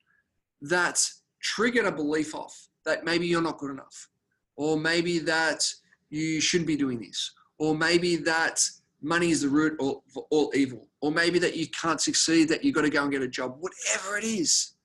that 0.63 1.05
triggered 1.41 1.87
a 1.87 1.93
belief 1.93 2.35
off 2.35 2.69
that 2.85 3.05
maybe 3.05 3.27
you're 3.27 3.43
not 3.43 3.59
good 3.59 3.73
enough, 3.73 4.09
or 4.57 4.79
maybe 4.79 5.19
that 5.19 5.69
you 6.09 6.41
shouldn't 6.41 6.69
be 6.69 6.77
doing 6.77 7.01
this, 7.01 7.33
or 7.59 7.75
maybe 7.75 8.15
that 8.15 8.63
money 9.03 9.31
is 9.31 9.43
the 9.43 9.49
root 9.49 9.79
of 9.81 10.01
all 10.31 10.53
evil, 10.55 10.89
or 11.01 11.11
maybe 11.11 11.39
that 11.39 11.57
you 11.57 11.69
can't 11.69 12.01
succeed, 12.01 12.49
that 12.49 12.65
you've 12.65 12.75
got 12.75 12.83
to 12.83 12.91
go 12.91 13.03
and 13.03 13.13
get 13.13 13.23
a 13.23 13.29
job, 13.29 13.57
whatever 13.61 14.17
it 14.17 14.25
is 14.25 14.77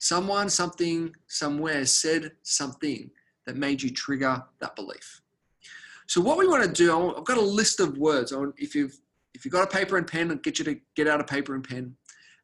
Someone, 0.00 0.48
something, 0.48 1.14
somewhere 1.28 1.84
said 1.84 2.32
something 2.42 3.10
that 3.46 3.56
made 3.56 3.82
you 3.82 3.90
trigger 3.90 4.42
that 4.58 4.74
belief. 4.74 5.20
So 6.06 6.22
what 6.22 6.38
we 6.38 6.48
want 6.48 6.64
to 6.64 6.72
do, 6.72 7.14
I've 7.14 7.24
got 7.24 7.36
a 7.36 7.42
list 7.42 7.80
of 7.80 7.98
words. 7.98 8.32
If 8.56 8.74
you've 8.74 8.98
if 9.34 9.44
you've 9.44 9.52
got 9.52 9.62
a 9.62 9.66
paper 9.66 9.96
and 9.96 10.06
pen, 10.06 10.30
I'll 10.30 10.38
get 10.38 10.58
you 10.58 10.64
to 10.64 10.80
get 10.96 11.06
out 11.06 11.20
a 11.20 11.24
paper 11.24 11.54
and 11.54 11.62
pen. 11.62 11.94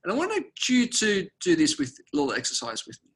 And 0.05 0.13
I 0.13 0.15
want 0.15 0.33
you 0.69 0.87
to 0.87 1.29
do 1.41 1.57
this 1.57 1.79
with 1.79 1.99
a 2.13 2.17
little 2.17 2.33
exercise 2.33 2.87
with 2.87 2.99
me. 3.05 3.11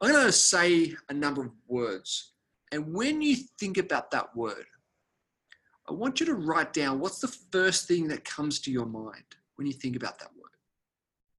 I'm 0.00 0.10
going 0.10 0.26
to 0.26 0.32
say 0.32 0.92
a 1.08 1.14
number 1.14 1.42
of 1.42 1.52
words. 1.68 2.32
And 2.72 2.92
when 2.92 3.22
you 3.22 3.36
think 3.60 3.78
about 3.78 4.10
that 4.10 4.34
word, 4.34 4.64
I 5.88 5.92
want 5.92 6.20
you 6.20 6.26
to 6.26 6.34
write 6.34 6.72
down 6.72 7.00
what's 7.00 7.18
the 7.18 7.28
first 7.28 7.86
thing 7.86 8.08
that 8.08 8.24
comes 8.24 8.60
to 8.60 8.70
your 8.70 8.86
mind 8.86 9.24
when 9.56 9.66
you 9.66 9.72
think 9.72 9.96
about 9.96 10.18
that 10.18 10.30
word. 10.34 10.50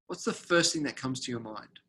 What's 0.07 0.23
the 0.23 0.33
first 0.33 0.73
thing 0.73 0.83
that 0.83 0.95
comes 0.95 1.19
to 1.21 1.31
your 1.31 1.39
mind? 1.39 1.79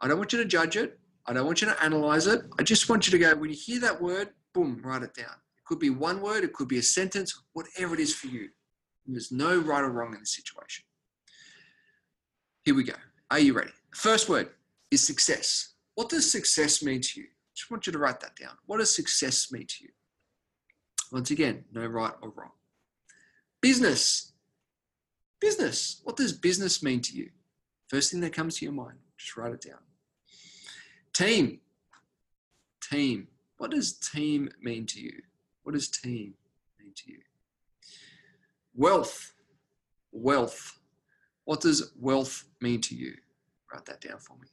I 0.00 0.08
don't 0.08 0.18
want 0.18 0.32
you 0.32 0.38
to 0.38 0.44
judge 0.44 0.76
it. 0.76 0.98
I 1.26 1.32
don't 1.32 1.46
want 1.46 1.62
you 1.62 1.68
to 1.68 1.82
analyze 1.82 2.26
it. 2.26 2.42
I 2.58 2.62
just 2.62 2.88
want 2.88 3.06
you 3.06 3.12
to 3.12 3.18
go, 3.18 3.34
when 3.36 3.50
you 3.50 3.56
hear 3.56 3.80
that 3.80 4.02
word, 4.02 4.30
boom, 4.52 4.80
write 4.84 5.02
it 5.02 5.14
down. 5.14 5.26
It 5.26 5.64
could 5.64 5.78
be 5.78 5.90
one 5.90 6.20
word, 6.20 6.44
it 6.44 6.52
could 6.52 6.68
be 6.68 6.78
a 6.78 6.82
sentence, 6.82 7.42
whatever 7.52 7.94
it 7.94 8.00
is 8.00 8.14
for 8.14 8.26
you. 8.26 8.48
There's 9.06 9.32
no 9.32 9.58
right 9.58 9.82
or 9.82 9.90
wrong 9.90 10.14
in 10.14 10.20
this 10.20 10.34
situation. 10.34 10.84
Here 12.64 12.74
we 12.74 12.84
go. 12.84 12.94
Are 13.30 13.38
you 13.38 13.52
ready? 13.54 13.72
First 13.94 14.28
word 14.28 14.50
is 14.90 15.06
success. 15.06 15.74
What 15.94 16.08
does 16.08 16.30
success 16.30 16.82
mean 16.82 17.00
to 17.00 17.20
you? 17.20 17.26
I 17.26 17.52
just 17.54 17.70
want 17.70 17.86
you 17.86 17.92
to 17.92 17.98
write 17.98 18.20
that 18.20 18.36
down. 18.36 18.52
What 18.66 18.78
does 18.78 18.94
success 18.94 19.50
mean 19.50 19.66
to 19.66 19.84
you? 19.84 19.90
Once 21.12 21.30
again, 21.30 21.62
no 21.72 21.84
right 21.84 22.14
or 22.22 22.30
wrong. 22.30 22.52
Business. 23.60 24.32
Business. 25.40 26.00
What 26.04 26.16
does 26.16 26.32
business 26.32 26.82
mean 26.82 27.02
to 27.02 27.14
you? 27.14 27.28
First 27.88 28.10
thing 28.10 28.20
that 28.20 28.32
comes 28.32 28.56
to 28.56 28.64
your 28.64 28.72
mind, 28.72 28.96
just 29.18 29.36
write 29.36 29.52
it 29.52 29.60
down. 29.60 29.78
Team. 31.12 31.60
Team. 32.90 33.28
What 33.58 33.72
does 33.72 33.92
team 33.92 34.48
mean 34.62 34.86
to 34.86 35.00
you? 35.00 35.12
What 35.64 35.74
does 35.74 35.88
team 35.88 36.32
mean 36.80 36.94
to 36.96 37.12
you? 37.12 37.18
Wealth. 38.74 39.34
Wealth. 40.12 40.78
What 41.44 41.60
does 41.60 41.92
wealth 42.00 42.44
mean 42.62 42.80
to 42.80 42.94
you? 42.94 43.12
Write 43.70 43.84
that 43.84 44.00
down 44.00 44.18
for 44.18 44.38
me. 44.38 44.48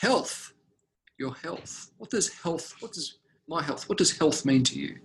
Health. 0.00 0.52
Your 1.18 1.34
health. 1.34 1.90
What 1.98 2.10
does 2.10 2.28
health, 2.28 2.76
what 2.78 2.92
does 2.92 3.18
my 3.52 3.62
health, 3.62 3.88
what 3.88 3.98
does 3.98 4.16
health 4.16 4.44
mean 4.44 4.64
to 4.64 4.78
you? 4.78 4.96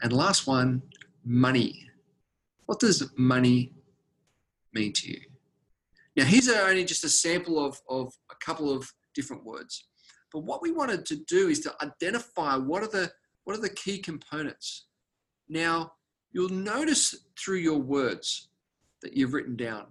And 0.00 0.12
last 0.12 0.46
one, 0.46 0.82
money. 1.24 1.88
What 2.66 2.78
does 2.78 3.10
money 3.16 3.72
mean 4.72 4.92
to 4.94 5.10
you? 5.10 5.20
Now, 6.16 6.24
here's 6.24 6.48
only 6.48 6.84
just 6.84 7.04
a 7.04 7.08
sample 7.08 7.64
of, 7.64 7.80
of 7.88 8.12
a 8.30 8.34
couple 8.44 8.72
of 8.72 8.88
different 9.14 9.44
words. 9.44 9.88
But 10.32 10.40
what 10.40 10.62
we 10.62 10.70
wanted 10.70 11.04
to 11.06 11.16
do 11.16 11.48
is 11.48 11.60
to 11.60 11.74
identify 11.82 12.56
what 12.56 12.82
are 12.82 12.88
the 12.88 13.10
what 13.44 13.56
are 13.56 13.62
the 13.62 13.70
key 13.70 13.98
components. 13.98 14.88
Now, 15.48 15.92
you'll 16.32 16.50
notice 16.50 17.24
through 17.38 17.58
your 17.58 17.78
words 17.78 18.50
that 19.02 19.16
you've 19.16 19.32
written 19.32 19.56
down, 19.56 19.86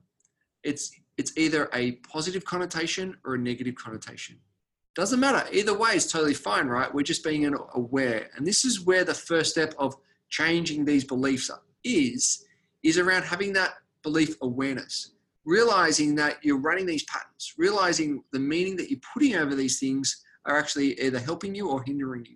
it's 0.63 0.91
it's 1.17 1.35
either 1.37 1.69
a 1.73 1.93
positive 2.13 2.45
connotation 2.45 3.17
or 3.25 3.33
a 3.33 3.39
negative 3.39 3.75
connotation. 3.75 4.37
Doesn't 4.97 5.21
matter. 5.21 5.47
Either 5.53 5.77
way 5.77 5.91
is 5.91 6.11
totally 6.11 6.33
fine, 6.33 6.67
right? 6.67 6.93
We're 6.93 7.03
just 7.03 7.23
being 7.23 7.49
aware. 7.75 8.29
And 8.35 8.45
this 8.45 8.65
is 8.65 8.85
where 8.85 9.05
the 9.05 9.13
first 9.13 9.51
step 9.51 9.73
of 9.77 9.95
changing 10.29 10.83
these 10.83 11.05
beliefs 11.05 11.49
is, 11.85 12.43
is 12.83 12.97
around 12.97 13.23
having 13.23 13.53
that 13.53 13.75
belief 14.03 14.35
awareness 14.41 15.11
realizing 15.47 16.13
that 16.13 16.35
you're 16.43 16.59
running 16.59 16.85
these 16.85 17.05
patterns, 17.05 17.53
realizing 17.57 18.21
the 18.33 18.39
meaning 18.39 18.75
that 18.75 18.91
you're 18.91 18.99
putting 19.13 19.35
over 19.35 19.55
these 19.55 19.79
things 19.79 20.23
are 20.45 20.57
actually 20.57 20.99
either 21.01 21.19
helping 21.19 21.55
you 21.55 21.69
or 21.69 21.81
hindering 21.83 22.25
you. 22.25 22.35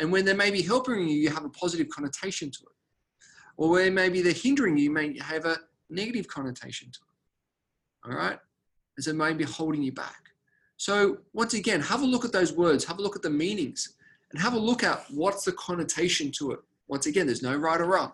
And 0.00 0.10
when 0.10 0.24
they 0.24 0.34
may 0.34 0.50
be 0.50 0.60
helping 0.60 1.06
you, 1.08 1.14
you 1.14 1.30
have 1.30 1.44
a 1.44 1.48
positive 1.50 1.88
connotation 1.90 2.50
to 2.50 2.58
it. 2.62 3.22
Or 3.56 3.70
where 3.70 3.90
maybe 3.92 4.20
they're 4.20 4.32
hindering 4.32 4.76
you, 4.76 4.84
you 4.84 4.90
may 4.90 5.16
have 5.18 5.46
a 5.46 5.58
negative 5.90 6.26
connotation 6.26 6.90
to 6.90 6.98
it. 6.98 8.10
All 8.10 8.18
right? 8.18 8.38
As 8.98 9.06
it 9.06 9.14
may 9.14 9.32
be 9.32 9.44
holding 9.44 9.82
you 9.82 9.92
back. 9.92 10.29
So 10.80 11.18
once 11.34 11.52
again, 11.52 11.82
have 11.82 12.00
a 12.00 12.06
look 12.06 12.24
at 12.24 12.32
those 12.32 12.54
words, 12.54 12.86
have 12.86 12.98
a 12.98 13.02
look 13.02 13.14
at 13.14 13.20
the 13.20 13.28
meanings, 13.28 13.96
and 14.30 14.40
have 14.40 14.54
a 14.54 14.58
look 14.58 14.82
at 14.82 15.04
what's 15.10 15.44
the 15.44 15.52
connotation 15.52 16.32
to 16.38 16.52
it. 16.52 16.60
Once 16.88 17.04
again, 17.04 17.26
there's 17.26 17.42
no 17.42 17.54
right 17.54 17.78
or 17.78 17.84
wrong. 17.84 18.12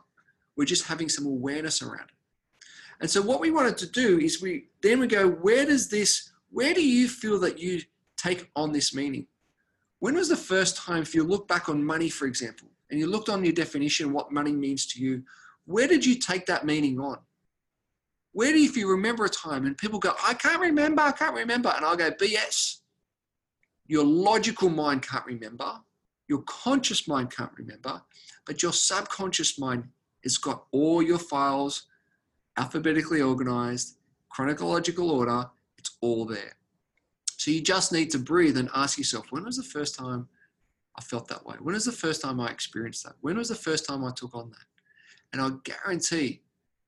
We're 0.56 0.64
just 0.64 0.84
having 0.84 1.08
some 1.08 1.26
awareness 1.26 1.80
around 1.80 2.08
it. 2.08 2.66
And 3.00 3.08
so 3.08 3.22
what 3.22 3.38
we 3.38 3.52
wanted 3.52 3.78
to 3.78 3.86
do 3.86 4.18
is 4.18 4.42
we 4.42 4.64
then 4.82 4.98
we 4.98 5.06
go, 5.06 5.28
where 5.28 5.64
does 5.64 5.88
this, 5.88 6.32
where 6.50 6.74
do 6.74 6.84
you 6.84 7.06
feel 7.06 7.38
that 7.38 7.60
you 7.60 7.82
take 8.16 8.50
on 8.56 8.72
this 8.72 8.92
meaning? 8.92 9.28
When 10.00 10.16
was 10.16 10.28
the 10.28 10.34
first 10.34 10.76
time, 10.76 11.02
if 11.02 11.14
you 11.14 11.22
look 11.22 11.46
back 11.46 11.68
on 11.68 11.84
money, 11.84 12.08
for 12.08 12.26
example, 12.26 12.66
and 12.90 12.98
you 12.98 13.06
looked 13.06 13.28
on 13.28 13.44
your 13.44 13.52
definition, 13.52 14.12
what 14.12 14.32
money 14.32 14.50
means 14.50 14.86
to 14.86 15.00
you, 15.00 15.22
where 15.66 15.86
did 15.86 16.04
you 16.04 16.16
take 16.16 16.46
that 16.46 16.66
meaning 16.66 16.98
on? 16.98 17.18
Where 18.36 18.52
do 18.52 18.58
you, 18.58 18.68
if 18.68 18.76
you 18.76 18.90
remember 18.90 19.24
a 19.24 19.30
time 19.30 19.64
and 19.64 19.78
people 19.78 19.98
go, 19.98 20.12
I 20.22 20.34
can't 20.34 20.60
remember, 20.60 21.00
I 21.00 21.12
can't 21.12 21.34
remember, 21.34 21.72
and 21.74 21.86
I'll 21.86 21.96
go, 21.96 22.10
BS. 22.10 22.80
Your 23.86 24.04
logical 24.04 24.68
mind 24.68 25.00
can't 25.00 25.24
remember, 25.24 25.80
your 26.28 26.42
conscious 26.42 27.08
mind 27.08 27.34
can't 27.34 27.52
remember, 27.56 28.02
but 28.44 28.62
your 28.62 28.74
subconscious 28.74 29.58
mind 29.58 29.84
has 30.22 30.36
got 30.36 30.66
all 30.70 31.00
your 31.00 31.18
files 31.18 31.86
alphabetically 32.58 33.22
organized, 33.22 33.96
chronological 34.28 35.10
order, 35.10 35.48
it's 35.78 35.96
all 36.02 36.26
there. 36.26 36.56
So 37.38 37.50
you 37.50 37.62
just 37.62 37.90
need 37.90 38.10
to 38.10 38.18
breathe 38.18 38.58
and 38.58 38.68
ask 38.74 38.98
yourself, 38.98 39.32
when 39.32 39.46
was 39.46 39.56
the 39.56 39.62
first 39.62 39.94
time 39.98 40.28
I 40.94 41.00
felt 41.00 41.26
that 41.28 41.46
way? 41.46 41.56
When 41.58 41.74
was 41.74 41.86
the 41.86 41.92
first 41.92 42.20
time 42.20 42.38
I 42.40 42.50
experienced 42.50 43.02
that? 43.04 43.14
When 43.22 43.38
was 43.38 43.48
the 43.48 43.54
first 43.54 43.86
time 43.86 44.04
I 44.04 44.10
took 44.14 44.34
on 44.34 44.50
that? 44.50 44.66
And 45.32 45.40
I 45.40 45.52
guarantee 45.64 46.42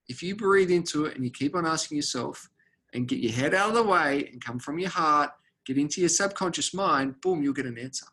if 0.08 0.22
you 0.22 0.34
breathe 0.34 0.70
into 0.70 1.04
it 1.04 1.14
and 1.14 1.24
you 1.24 1.30
keep 1.30 1.54
on 1.54 1.66
asking 1.66 1.96
yourself 1.96 2.48
and 2.94 3.06
get 3.06 3.20
your 3.20 3.32
head 3.32 3.54
out 3.54 3.68
of 3.68 3.74
the 3.74 3.82
way 3.82 4.28
and 4.32 4.42
come 4.42 4.58
from 4.58 4.78
your 4.78 4.90
heart, 4.90 5.30
get 5.66 5.78
into 5.78 6.00
your 6.00 6.08
subconscious 6.08 6.72
mind, 6.72 7.20
boom, 7.20 7.42
you'll 7.42 7.52
get 7.52 7.66
an 7.66 7.78
answer. 7.78 8.06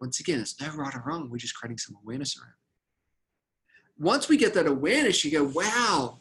Once 0.00 0.20
again, 0.20 0.40
it's 0.40 0.60
no 0.60 0.68
right 0.70 0.94
or 0.94 1.02
wrong. 1.04 1.28
We're 1.28 1.38
just 1.38 1.56
creating 1.56 1.78
some 1.78 1.96
awareness 2.02 2.38
around. 2.38 2.54
Once 3.98 4.28
we 4.28 4.36
get 4.36 4.54
that 4.54 4.66
awareness, 4.66 5.24
you 5.24 5.30
go, 5.30 5.44
wow, 5.44 6.20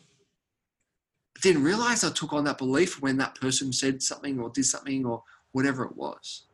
didn't 1.41 1.63
realize 1.63 2.03
I 2.03 2.09
took 2.09 2.33
on 2.33 2.43
that 2.45 2.57
belief 2.57 3.01
when 3.01 3.17
that 3.17 3.35
person 3.35 3.71
said 3.71 4.01
something 4.01 4.39
or 4.39 4.49
did 4.49 4.65
something 4.65 5.05
or 5.05 5.23
whatever 5.51 5.85
it 5.85 5.95
was. 5.95 6.45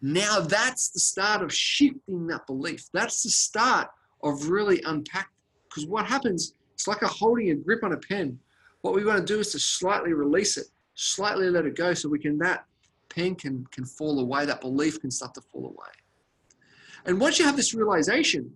Now 0.00 0.40
that's 0.40 0.88
the 0.88 0.98
start 0.98 1.42
of 1.42 1.54
shifting 1.54 2.26
that 2.26 2.46
belief. 2.46 2.88
That's 2.92 3.22
the 3.22 3.30
start 3.30 3.88
of 4.22 4.48
really 4.48 4.82
unpacking. 4.84 5.30
Because 5.68 5.86
what 5.86 6.06
happens, 6.06 6.54
it's 6.82 6.88
like 6.88 7.02
a 7.02 7.06
holding 7.06 7.50
a 7.50 7.54
grip 7.54 7.84
on 7.84 7.92
a 7.92 7.96
pen. 7.96 8.36
What 8.80 8.92
we 8.92 9.04
want 9.04 9.24
to 9.24 9.24
do 9.24 9.38
is 9.38 9.52
to 9.52 9.58
slightly 9.60 10.14
release 10.14 10.56
it, 10.56 10.66
slightly 10.96 11.48
let 11.48 11.64
it 11.64 11.76
go 11.76 11.94
so 11.94 12.08
we 12.08 12.18
can, 12.18 12.36
that 12.38 12.64
pen 13.08 13.36
can, 13.36 13.64
can 13.70 13.84
fall 13.84 14.18
away, 14.18 14.46
that 14.46 14.60
belief 14.60 15.00
can 15.00 15.12
start 15.12 15.32
to 15.34 15.40
fall 15.42 15.66
away. 15.66 15.92
And 17.06 17.20
once 17.20 17.38
you 17.38 17.44
have 17.44 17.56
this 17.56 17.72
realization, 17.72 18.52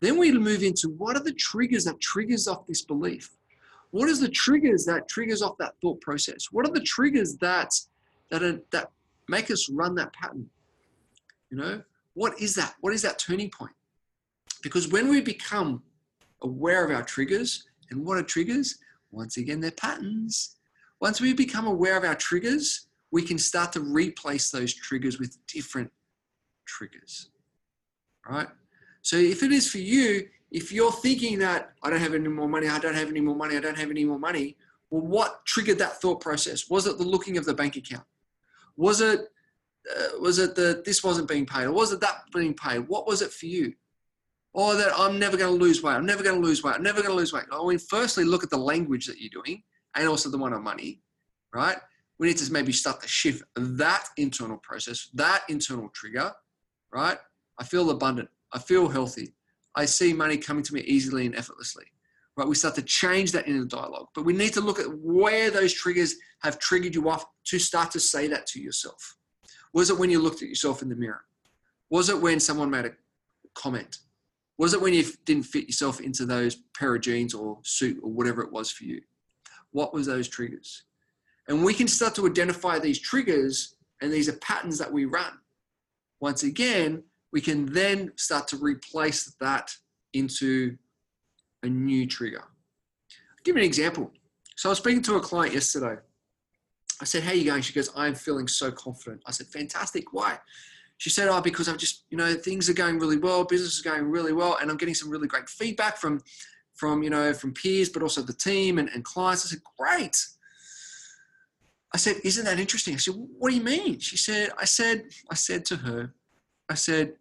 then 0.00 0.18
we 0.18 0.32
move 0.32 0.64
into 0.64 0.88
what 0.88 1.16
are 1.16 1.22
the 1.22 1.34
triggers 1.34 1.84
that 1.84 2.00
triggers 2.00 2.48
off 2.48 2.66
this 2.66 2.84
belief? 2.84 3.30
What 3.92 4.08
is 4.08 4.18
the 4.18 4.28
triggers 4.28 4.84
that 4.86 5.06
triggers 5.06 5.40
off 5.40 5.56
that 5.58 5.74
thought 5.80 6.00
process? 6.00 6.46
What 6.50 6.68
are 6.68 6.72
the 6.72 6.80
triggers 6.80 7.36
that 7.36 7.72
that 8.32 8.42
are, 8.42 8.60
that 8.72 8.90
make 9.28 9.52
us 9.52 9.70
run 9.70 9.94
that 9.94 10.12
pattern? 10.14 10.50
You 11.50 11.58
know, 11.58 11.82
what 12.14 12.40
is 12.40 12.56
that? 12.56 12.74
What 12.80 12.92
is 12.92 13.02
that 13.02 13.20
turning 13.20 13.50
point? 13.50 13.76
Because 14.64 14.88
when 14.88 15.08
we 15.08 15.20
become 15.20 15.84
aware 16.42 16.84
of 16.84 16.90
our 16.90 17.02
triggers, 17.02 17.66
and 17.90 18.04
what 18.04 18.18
are 18.18 18.22
triggers? 18.22 18.78
Once 19.10 19.36
again, 19.36 19.60
they're 19.60 19.70
patterns. 19.70 20.56
Once 21.00 21.20
we 21.20 21.32
become 21.32 21.66
aware 21.66 21.96
of 21.96 22.04
our 22.04 22.14
triggers, 22.14 22.86
we 23.10 23.22
can 23.22 23.38
start 23.38 23.72
to 23.72 23.80
replace 23.80 24.50
those 24.50 24.72
triggers 24.72 25.18
with 25.18 25.36
different 25.46 25.90
triggers. 26.64 27.28
Right? 28.28 28.48
So 29.02 29.16
if 29.16 29.42
it 29.42 29.52
is 29.52 29.70
for 29.70 29.78
you, 29.78 30.28
if 30.50 30.72
you're 30.72 30.92
thinking 30.92 31.38
that 31.40 31.72
I 31.82 31.90
don't 31.90 31.98
have 32.00 32.14
any 32.14 32.28
more 32.28 32.48
money, 32.48 32.68
I 32.68 32.78
don't 32.78 32.94
have 32.94 33.08
any 33.08 33.20
more 33.20 33.34
money, 33.34 33.56
I 33.56 33.60
don't 33.60 33.78
have 33.78 33.90
any 33.90 34.04
more 34.04 34.18
money, 34.18 34.56
well, 34.90 35.02
what 35.02 35.44
triggered 35.46 35.78
that 35.78 36.00
thought 36.00 36.20
process? 36.20 36.68
Was 36.68 36.86
it 36.86 36.98
the 36.98 37.04
looking 37.04 37.38
of 37.38 37.44
the 37.44 37.54
bank 37.54 37.76
account? 37.76 38.04
Was 38.76 39.00
it 39.00 39.20
uh, 39.90 40.20
was 40.20 40.38
it 40.38 40.54
that 40.54 40.84
this 40.84 41.02
wasn't 41.02 41.28
being 41.28 41.46
paid, 41.46 41.64
or 41.64 41.72
was 41.72 41.92
it 41.92 42.00
that 42.00 42.22
being 42.32 42.54
paid? 42.54 42.80
What 42.80 43.06
was 43.06 43.20
it 43.20 43.32
for 43.32 43.46
you? 43.46 43.74
Or 44.54 44.74
that 44.74 44.92
I'm 44.96 45.18
never 45.18 45.36
going 45.36 45.56
to 45.56 45.64
lose 45.64 45.82
weight. 45.82 45.94
I'm 45.94 46.04
never 46.04 46.22
going 46.22 46.40
to 46.40 46.46
lose 46.46 46.62
weight. 46.62 46.74
I'm 46.74 46.82
never 46.82 47.00
going 47.00 47.12
to 47.12 47.16
lose 47.16 47.32
weight. 47.32 47.44
I 47.50 47.66
mean, 47.66 47.78
firstly, 47.78 48.24
look 48.24 48.44
at 48.44 48.50
the 48.50 48.58
language 48.58 49.06
that 49.06 49.18
you're 49.18 49.42
doing, 49.42 49.62
and 49.94 50.06
also 50.06 50.28
the 50.28 50.38
one 50.38 50.52
on 50.52 50.62
money, 50.62 51.00
right? 51.54 51.78
We 52.18 52.28
need 52.28 52.36
to 52.38 52.52
maybe 52.52 52.72
start 52.72 53.00
to 53.00 53.08
shift 53.08 53.42
that 53.56 54.08
internal 54.16 54.58
process, 54.58 55.08
that 55.14 55.42
internal 55.48 55.88
trigger, 55.88 56.32
right? 56.92 57.18
I 57.58 57.64
feel 57.64 57.90
abundant. 57.90 58.28
I 58.52 58.58
feel 58.58 58.88
healthy. 58.88 59.34
I 59.74 59.86
see 59.86 60.12
money 60.12 60.36
coming 60.36 60.62
to 60.64 60.74
me 60.74 60.82
easily 60.82 61.26
and 61.26 61.34
effortlessly. 61.34 61.84
Right? 62.36 62.48
We 62.48 62.54
start 62.54 62.74
to 62.76 62.82
change 62.82 63.32
that 63.32 63.48
inner 63.48 63.64
dialogue. 63.64 64.08
But 64.14 64.24
we 64.24 64.32
need 64.32 64.52
to 64.54 64.60
look 64.60 64.78
at 64.78 64.86
where 64.98 65.50
those 65.50 65.72
triggers 65.72 66.14
have 66.42 66.58
triggered 66.58 66.94
you 66.94 67.08
off 67.08 67.24
to 67.44 67.58
start 67.58 67.90
to 67.92 68.00
say 68.00 68.26
that 68.28 68.46
to 68.48 68.60
yourself. 68.60 69.16
Was 69.72 69.90
it 69.90 69.98
when 69.98 70.10
you 70.10 70.18
looked 70.18 70.42
at 70.42 70.48
yourself 70.48 70.82
in 70.82 70.88
the 70.88 70.96
mirror? 70.96 71.22
Was 71.90 72.08
it 72.08 72.20
when 72.20 72.40
someone 72.40 72.70
made 72.70 72.86
a 72.86 72.92
comment? 73.54 73.98
Was 74.58 74.74
it 74.74 74.80
when 74.80 74.94
you 74.94 75.04
didn't 75.24 75.44
fit 75.44 75.66
yourself 75.66 76.00
into 76.00 76.26
those 76.26 76.56
pair 76.76 76.94
of 76.94 77.00
jeans 77.00 77.34
or 77.34 77.58
suit 77.62 77.98
or 78.02 78.10
whatever 78.10 78.42
it 78.42 78.52
was 78.52 78.70
for 78.70 78.84
you? 78.84 79.00
What 79.70 79.94
was 79.94 80.06
those 80.06 80.28
triggers? 80.28 80.84
And 81.48 81.64
we 81.64 81.74
can 81.74 81.88
start 81.88 82.14
to 82.16 82.26
identify 82.26 82.78
these 82.78 83.00
triggers 83.00 83.76
and 84.00 84.12
these 84.12 84.28
are 84.28 84.34
patterns 84.34 84.78
that 84.78 84.92
we 84.92 85.04
run. 85.04 85.32
Once 86.20 86.42
again, 86.42 87.02
we 87.32 87.40
can 87.40 87.72
then 87.72 88.12
start 88.16 88.46
to 88.48 88.56
replace 88.56 89.34
that 89.40 89.70
into 90.12 90.76
a 91.62 91.68
new 91.68 92.06
trigger. 92.06 92.42
I'll 92.42 93.44
give 93.44 93.56
you 93.56 93.62
an 93.62 93.66
example. 93.66 94.12
So 94.56 94.68
I 94.68 94.70
was 94.70 94.78
speaking 94.78 95.02
to 95.02 95.16
a 95.16 95.20
client 95.20 95.54
yesterday. 95.54 96.00
I 97.00 97.04
said, 97.04 97.22
How 97.22 97.30
are 97.30 97.34
you 97.34 97.44
going? 97.44 97.62
She 97.62 97.72
goes, 97.72 97.90
I'm 97.96 98.14
feeling 98.14 98.46
so 98.46 98.70
confident. 98.70 99.22
I 99.26 99.32
said, 99.32 99.46
Fantastic. 99.48 100.12
Why? 100.12 100.38
She 101.02 101.10
said, 101.10 101.26
Oh, 101.26 101.40
because 101.40 101.66
I'm 101.66 101.78
just, 101.78 102.04
you 102.10 102.16
know, 102.16 102.32
things 102.34 102.70
are 102.70 102.74
going 102.74 103.00
really 103.00 103.16
well, 103.16 103.42
business 103.42 103.74
is 103.74 103.82
going 103.82 104.04
really 104.04 104.32
well, 104.32 104.58
and 104.60 104.70
I'm 104.70 104.76
getting 104.76 104.94
some 104.94 105.10
really 105.10 105.26
great 105.26 105.48
feedback 105.48 105.96
from 105.96 106.22
from, 106.74 107.02
you 107.02 107.10
know, 107.10 107.34
from 107.34 107.52
peers, 107.52 107.88
but 107.88 108.02
also 108.02 108.22
the 108.22 108.32
team 108.32 108.78
and, 108.78 108.88
and 108.90 109.04
clients. 109.04 109.44
I 109.44 109.48
said, 109.48 109.62
Great. 109.76 110.16
I 111.92 111.96
said, 111.96 112.18
Isn't 112.22 112.44
that 112.44 112.60
interesting? 112.60 112.94
I 112.94 112.98
said, 112.98 113.14
What 113.16 113.50
do 113.50 113.56
you 113.56 113.64
mean? 113.64 113.98
She 113.98 114.16
said, 114.16 114.50
I 114.56 114.64
said, 114.64 115.06
I 115.28 115.34
said 115.34 115.64
to 115.66 115.76
her, 115.78 116.14
I 116.68 116.74
said, 116.74 117.14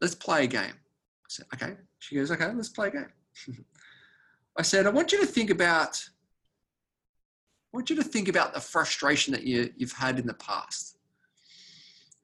Let's 0.00 0.14
play 0.14 0.44
a 0.44 0.46
game. 0.46 0.72
I 0.72 1.28
said, 1.28 1.46
Okay. 1.52 1.74
She 1.98 2.16
goes, 2.16 2.30
Okay, 2.30 2.50
let's 2.54 2.70
play 2.70 2.88
a 2.88 2.90
game. 2.90 3.12
I 4.58 4.62
said, 4.62 4.86
I 4.86 4.90
want 4.90 5.12
you 5.12 5.20
to 5.20 5.26
think 5.26 5.50
about 5.50 6.02
I 7.74 7.76
want 7.76 7.90
you 7.90 7.96
to 7.96 8.02
think 8.02 8.28
about 8.28 8.54
the 8.54 8.60
frustration 8.60 9.34
that 9.34 9.42
you, 9.42 9.70
you've 9.76 9.92
had 9.92 10.18
in 10.18 10.26
the 10.26 10.32
past. 10.32 10.95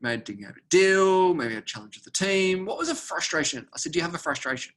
Maybe 0.02 0.22
didn't 0.22 0.44
have 0.44 0.56
a 0.56 0.68
deal, 0.68 1.32
maybe 1.32 1.54
a 1.54 1.62
challenge 1.62 1.96
with 1.96 2.04
the 2.04 2.10
team. 2.10 2.66
What 2.66 2.76
was 2.76 2.88
a 2.88 2.94
frustration? 2.94 3.68
I 3.72 3.78
said, 3.78 3.92
Do 3.92 4.00
you 4.00 4.04
have 4.04 4.14
a 4.14 4.18
frustration? 4.18 4.74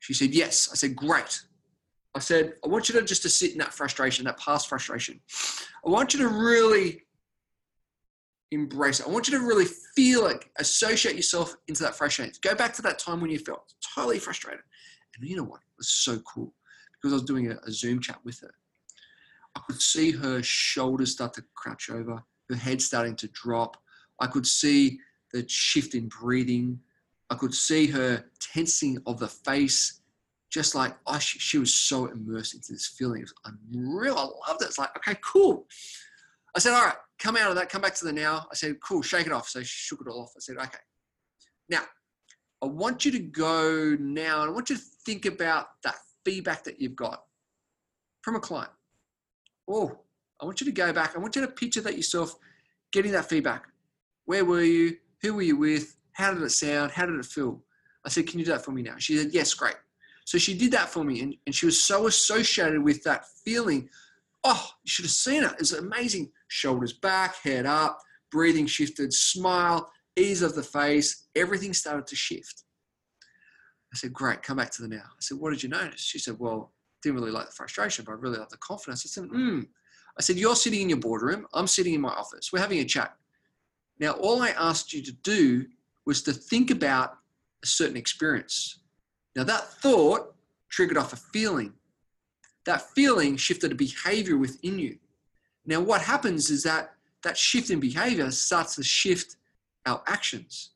She 0.00 0.12
said, 0.12 0.34
Yes. 0.34 0.68
I 0.72 0.74
said, 0.74 0.96
Great. 0.96 1.40
I 2.14 2.18
said, 2.18 2.54
I 2.64 2.68
want 2.68 2.88
you 2.88 2.98
to 2.98 3.06
just 3.06 3.22
to 3.22 3.28
sit 3.28 3.52
in 3.52 3.58
that 3.58 3.72
frustration, 3.72 4.24
that 4.24 4.40
past 4.40 4.68
frustration. 4.68 5.20
I 5.86 5.88
want 5.88 6.12
you 6.12 6.18
to 6.20 6.28
really 6.28 7.02
embrace 8.50 8.98
it. 8.98 9.06
I 9.06 9.10
want 9.10 9.28
you 9.28 9.38
to 9.38 9.44
really 9.44 9.66
feel 9.94 10.26
it, 10.26 10.44
associate 10.58 11.14
yourself 11.14 11.54
into 11.68 11.84
that 11.84 11.94
frustration. 11.94 12.32
Go 12.42 12.56
back 12.56 12.74
to 12.74 12.82
that 12.82 12.98
time 12.98 13.20
when 13.20 13.30
you 13.30 13.38
felt 13.38 13.72
totally 13.94 14.18
frustrated. 14.18 14.64
And 15.16 15.28
you 15.28 15.36
know 15.36 15.44
what? 15.44 15.60
It 15.60 15.78
was 15.78 15.88
so 15.88 16.18
cool 16.20 16.52
because 16.94 17.12
I 17.12 17.16
was 17.16 17.24
doing 17.24 17.52
a, 17.52 17.56
a 17.64 17.70
Zoom 17.70 18.00
chat 18.00 18.18
with 18.24 18.40
her. 18.40 18.50
I 19.54 19.60
could 19.66 19.80
see 19.80 20.10
her 20.10 20.42
shoulders 20.42 21.12
start 21.12 21.34
to 21.34 21.44
crouch 21.54 21.90
over, 21.90 22.22
her 22.50 22.56
head 22.56 22.82
starting 22.82 23.16
to 23.16 23.28
drop. 23.28 23.76
I 24.20 24.26
could 24.26 24.46
see 24.46 24.98
the 25.32 25.48
shift 25.48 25.94
in 25.94 26.08
breathing. 26.08 26.80
I 27.30 27.36
could 27.36 27.54
see 27.54 27.86
her 27.86 28.24
tensing 28.40 28.98
of 29.06 29.18
the 29.18 29.28
face 29.28 30.00
just 30.50 30.74
like 30.74 30.96
oh, 31.06 31.18
she, 31.18 31.38
she, 31.38 31.58
was 31.58 31.72
so 31.72 32.06
immersed 32.06 32.54
into 32.54 32.72
this 32.72 32.86
feeling. 32.86 33.20
It 33.20 33.30
was 33.44 33.56
unreal. 33.72 34.16
I 34.16 34.50
loved 34.50 34.62
it. 34.62 34.66
It's 34.66 34.78
like, 34.78 34.90
okay, 34.96 35.16
cool. 35.24 35.66
I 36.56 36.58
said, 36.58 36.74
all 36.74 36.84
right, 36.84 36.96
come 37.20 37.36
out 37.36 37.50
of 37.50 37.56
that, 37.56 37.68
come 37.68 37.82
back 37.82 37.94
to 37.94 38.04
the 38.04 38.12
now. 38.12 38.46
I 38.50 38.54
said, 38.54 38.80
cool, 38.80 39.02
shake 39.02 39.26
it 39.26 39.32
off. 39.32 39.48
So 39.48 39.60
she 39.60 39.66
shook 39.66 40.00
it 40.00 40.10
all 40.10 40.22
off. 40.22 40.32
I 40.36 40.40
said, 40.40 40.56
okay. 40.56 40.78
Now, 41.68 41.82
I 42.62 42.66
want 42.66 43.04
you 43.04 43.12
to 43.12 43.20
go 43.20 43.96
now 44.00 44.42
and 44.42 44.50
I 44.50 44.52
want 44.52 44.70
you 44.70 44.76
to 44.76 44.82
think 45.06 45.26
about 45.26 45.68
that 45.84 45.94
feedback 46.24 46.64
that 46.64 46.80
you've 46.80 46.96
got 46.96 47.22
from 48.22 48.36
a 48.36 48.40
client. 48.40 48.72
Oh, 49.68 50.00
I 50.40 50.44
want 50.44 50.60
you 50.60 50.64
to 50.66 50.72
go 50.72 50.92
back. 50.92 51.14
I 51.14 51.18
want 51.18 51.36
you 51.36 51.42
to 51.42 51.48
picture 51.48 51.80
that 51.82 51.96
yourself 51.96 52.34
getting 52.92 53.12
that 53.12 53.28
feedback. 53.28 53.64
Where 54.24 54.44
were 54.44 54.62
you? 54.62 54.96
Who 55.22 55.34
were 55.34 55.42
you 55.42 55.56
with? 55.56 55.96
How 56.12 56.32
did 56.32 56.42
it 56.42 56.50
sound? 56.50 56.92
How 56.92 57.06
did 57.06 57.16
it 57.16 57.24
feel? 57.24 57.62
I 58.04 58.08
said, 58.08 58.26
Can 58.26 58.38
you 58.38 58.44
do 58.44 58.52
that 58.52 58.64
for 58.64 58.72
me 58.72 58.82
now? 58.82 58.94
She 58.98 59.16
said, 59.16 59.32
Yes, 59.32 59.52
great. 59.54 59.76
So 60.24 60.38
she 60.38 60.56
did 60.56 60.72
that 60.72 60.90
for 60.90 61.02
me, 61.02 61.22
and, 61.22 61.34
and 61.46 61.54
she 61.54 61.66
was 61.66 61.82
so 61.82 62.06
associated 62.06 62.82
with 62.82 63.02
that 63.04 63.24
feeling. 63.44 63.88
Oh, 64.44 64.68
you 64.84 64.88
should 64.88 65.04
have 65.04 65.12
seen 65.12 65.44
it. 65.44 65.52
It's 65.58 65.72
amazing. 65.72 66.30
Shoulders 66.48 66.92
back, 66.92 67.36
head 67.42 67.66
up, 67.66 67.98
breathing 68.30 68.66
shifted, 68.66 69.12
smile, 69.12 69.90
ease 70.16 70.42
of 70.42 70.54
the 70.54 70.62
face, 70.62 71.26
everything 71.36 71.74
started 71.74 72.06
to 72.06 72.16
shift. 72.16 72.64
I 73.92 73.96
said, 73.96 74.12
Great, 74.12 74.42
come 74.42 74.56
back 74.56 74.70
to 74.72 74.82
the 74.82 74.88
now. 74.88 75.02
I 75.04 75.20
said, 75.20 75.38
What 75.38 75.50
did 75.50 75.62
you 75.62 75.68
notice? 75.68 76.00
She 76.00 76.18
said, 76.18 76.36
Well, 76.38 76.72
didn't 77.02 77.18
really 77.18 77.32
like 77.32 77.46
the 77.46 77.52
frustration, 77.52 78.04
but 78.04 78.12
I 78.12 78.16
really 78.16 78.38
like 78.38 78.50
the 78.50 78.56
confidence. 78.58 79.04
I 79.04 79.08
said, 79.08 79.28
Hmm. 79.30 79.60
I 80.20 80.22
said, 80.22 80.36
You're 80.36 80.54
sitting 80.54 80.82
in 80.82 80.90
your 80.90 80.98
boardroom, 80.98 81.46
I'm 81.54 81.66
sitting 81.66 81.94
in 81.94 82.02
my 82.02 82.10
office, 82.10 82.52
we're 82.52 82.60
having 82.60 82.80
a 82.80 82.84
chat. 82.84 83.16
Now, 83.98 84.10
all 84.12 84.42
I 84.42 84.50
asked 84.50 84.92
you 84.92 85.02
to 85.02 85.12
do 85.12 85.64
was 86.04 86.22
to 86.24 86.34
think 86.34 86.70
about 86.70 87.16
a 87.62 87.66
certain 87.66 87.96
experience. 87.96 88.80
Now, 89.34 89.44
that 89.44 89.72
thought 89.80 90.34
triggered 90.68 90.98
off 90.98 91.14
a 91.14 91.16
feeling. 91.16 91.72
That 92.66 92.82
feeling 92.90 93.38
shifted 93.38 93.72
a 93.72 93.74
behavior 93.74 94.36
within 94.36 94.78
you. 94.78 94.98
Now, 95.64 95.80
what 95.80 96.02
happens 96.02 96.50
is 96.50 96.64
that 96.64 96.92
that 97.22 97.38
shift 97.38 97.70
in 97.70 97.80
behavior 97.80 98.30
starts 98.30 98.74
to 98.74 98.82
shift 98.82 99.36
our 99.86 100.02
actions. 100.06 100.72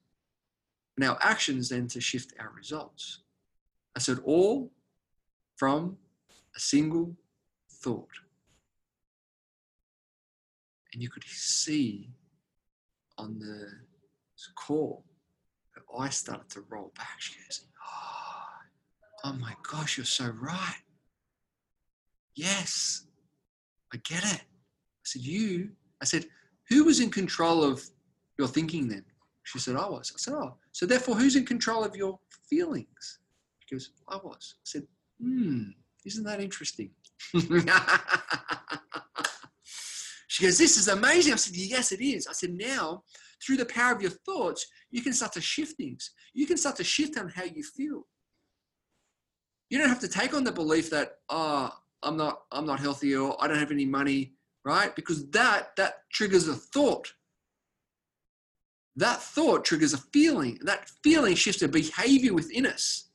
And 0.97 1.07
our 1.07 1.19
actions 1.21 1.69
then 1.69 1.87
to 1.89 2.01
shift 2.01 2.33
our 2.41 2.51
results. 2.57 3.19
I 3.95 3.99
said, 3.99 4.21
all 4.25 4.71
from 5.57 5.99
a 6.57 6.61
single 6.61 7.15
thought. 7.69 8.24
And 10.95 11.03
you 11.03 11.11
could 11.11 11.25
see 11.25 12.09
on 13.19 13.39
the 13.39 13.69
call, 14.55 15.05
her 15.73 15.83
eyes 16.01 16.17
started 16.17 16.49
to 16.51 16.65
roll 16.71 16.93
back. 16.97 17.17
She 17.19 17.35
goes, 17.35 17.67
oh 19.25 19.33
my 19.33 19.55
gosh, 19.69 19.97
you're 19.97 20.05
so 20.05 20.27
right. 20.41 20.83
Yes, 22.37 23.07
I 23.93 23.97
get 24.05 24.23
it. 24.25 24.41
I 24.43 25.05
said, 25.05 25.23
You? 25.23 25.71
I 26.01 26.05
said, 26.05 26.27
Who 26.69 26.85
was 26.85 27.01
in 27.01 27.11
control 27.11 27.65
of 27.65 27.83
your 28.39 28.49
thinking 28.49 28.89
then? 28.89 29.05
She 29.45 29.59
said, 29.59 29.77
I 29.77 29.89
was. 29.89 30.13
I 30.15 30.19
said, 30.19 30.35
Oh, 30.35 30.55
so 30.73 30.87
therefore, 30.87 31.17
who's 31.17 31.37
in 31.37 31.47
control 31.47 31.85
of 31.85 31.97
your 31.97 32.19
feelings? 32.49 33.19
She 33.61 33.75
goes, 33.75 33.91
I 34.09 34.17
was. 34.17 34.55
I 34.59 34.65
said, 34.65 34.87
Hmm, 35.21 35.71
isn't 36.05 36.25
that 36.25 36.41
interesting? 36.41 36.91
she 40.35 40.45
goes, 40.45 40.59
This 40.59 40.77
is 40.77 40.89
amazing. 40.89 41.33
I 41.33 41.37
said, 41.37 41.57
Yes, 41.57 41.93
it 41.93 42.01
is. 42.01 42.27
I 42.27 42.33
said, 42.33 42.51
Now, 42.55 43.03
through 43.45 43.57
the 43.59 43.67
power 43.67 43.95
of 43.95 44.03
your 44.03 44.11
thoughts, 44.11 44.67
you 44.91 45.03
can 45.03 45.13
start 45.13 45.33
to 45.33 45.41
shift 45.41 45.77
things. 45.77 46.11
You 46.33 46.47
can 46.47 46.57
start 46.57 46.77
to 46.77 46.85
shift 46.85 47.19
on 47.19 47.29
how 47.29 47.45
you 47.45 47.63
feel. 47.63 48.07
You 49.71 49.79
don't 49.79 49.89
have 49.89 50.01
to 50.01 50.09
take 50.09 50.35
on 50.35 50.45
the 50.45 50.53
belief 50.53 50.91
that 50.91 51.17
oh 51.31 51.73
i'm 52.03 52.19
not 52.19 52.43
i'm 52.53 52.67
not 52.67 52.79
healthy 52.79 53.17
or 53.17 53.35
i 53.43 53.49
don't 53.49 53.59
have 53.59 53.71
any 53.73 53.87
money 53.87 54.35
right? 54.65 54.95
Because 54.97 55.29
that 55.31 55.77
that 55.77 56.03
triggers 56.13 56.49
a 56.49 56.55
thought. 56.55 57.13
That 58.97 59.21
thought 59.21 59.65
triggers 59.65 59.93
a 59.93 59.99
feeling. 59.99 60.59
That 60.63 60.89
feeling 61.03 61.35
shifts 61.35 61.63
a 61.63 61.69
behavior 61.69 62.33
within 62.33 62.67
us. 62.67 63.11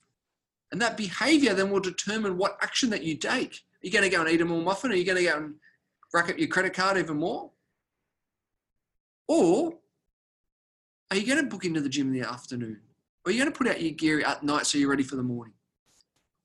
And 0.71 0.81
that 0.81 0.97
behavior 0.97 1.53
then 1.53 1.71
will 1.71 1.79
determine 1.79 2.37
what 2.37 2.57
action 2.61 2.89
that 2.91 3.03
you 3.03 3.15
take. 3.15 3.53
Are 3.53 3.87
you 3.87 3.91
going 3.91 4.03
to 4.03 4.09
go 4.09 4.21
and 4.21 4.29
eat 4.29 4.41
a 4.41 4.45
more 4.45 4.61
muffin? 4.61 4.91
Are 4.91 4.95
you 4.95 5.05
going 5.05 5.17
to 5.17 5.23
go 5.23 5.37
and 5.37 5.55
rack 6.13 6.29
up 6.29 6.37
your 6.37 6.47
credit 6.47 6.73
card 6.73 6.97
even 6.97 7.17
more 7.17 7.51
or 9.27 9.73
are 11.11 11.17
you 11.17 11.25
going 11.25 11.43
to 11.43 11.49
book 11.49 11.65
into 11.65 11.81
the 11.81 11.89
gym 11.89 12.07
in 12.07 12.19
the 12.19 12.27
afternoon 12.27 12.79
or 13.25 13.29
are 13.29 13.33
you 13.33 13.39
going 13.39 13.51
to 13.51 13.57
put 13.57 13.67
out 13.67 13.81
your 13.81 13.91
gear 13.91 14.21
at 14.25 14.43
night 14.43 14.65
so 14.65 14.77
you're 14.77 14.89
ready 14.89 15.03
for 15.03 15.15
the 15.15 15.23
morning 15.23 15.53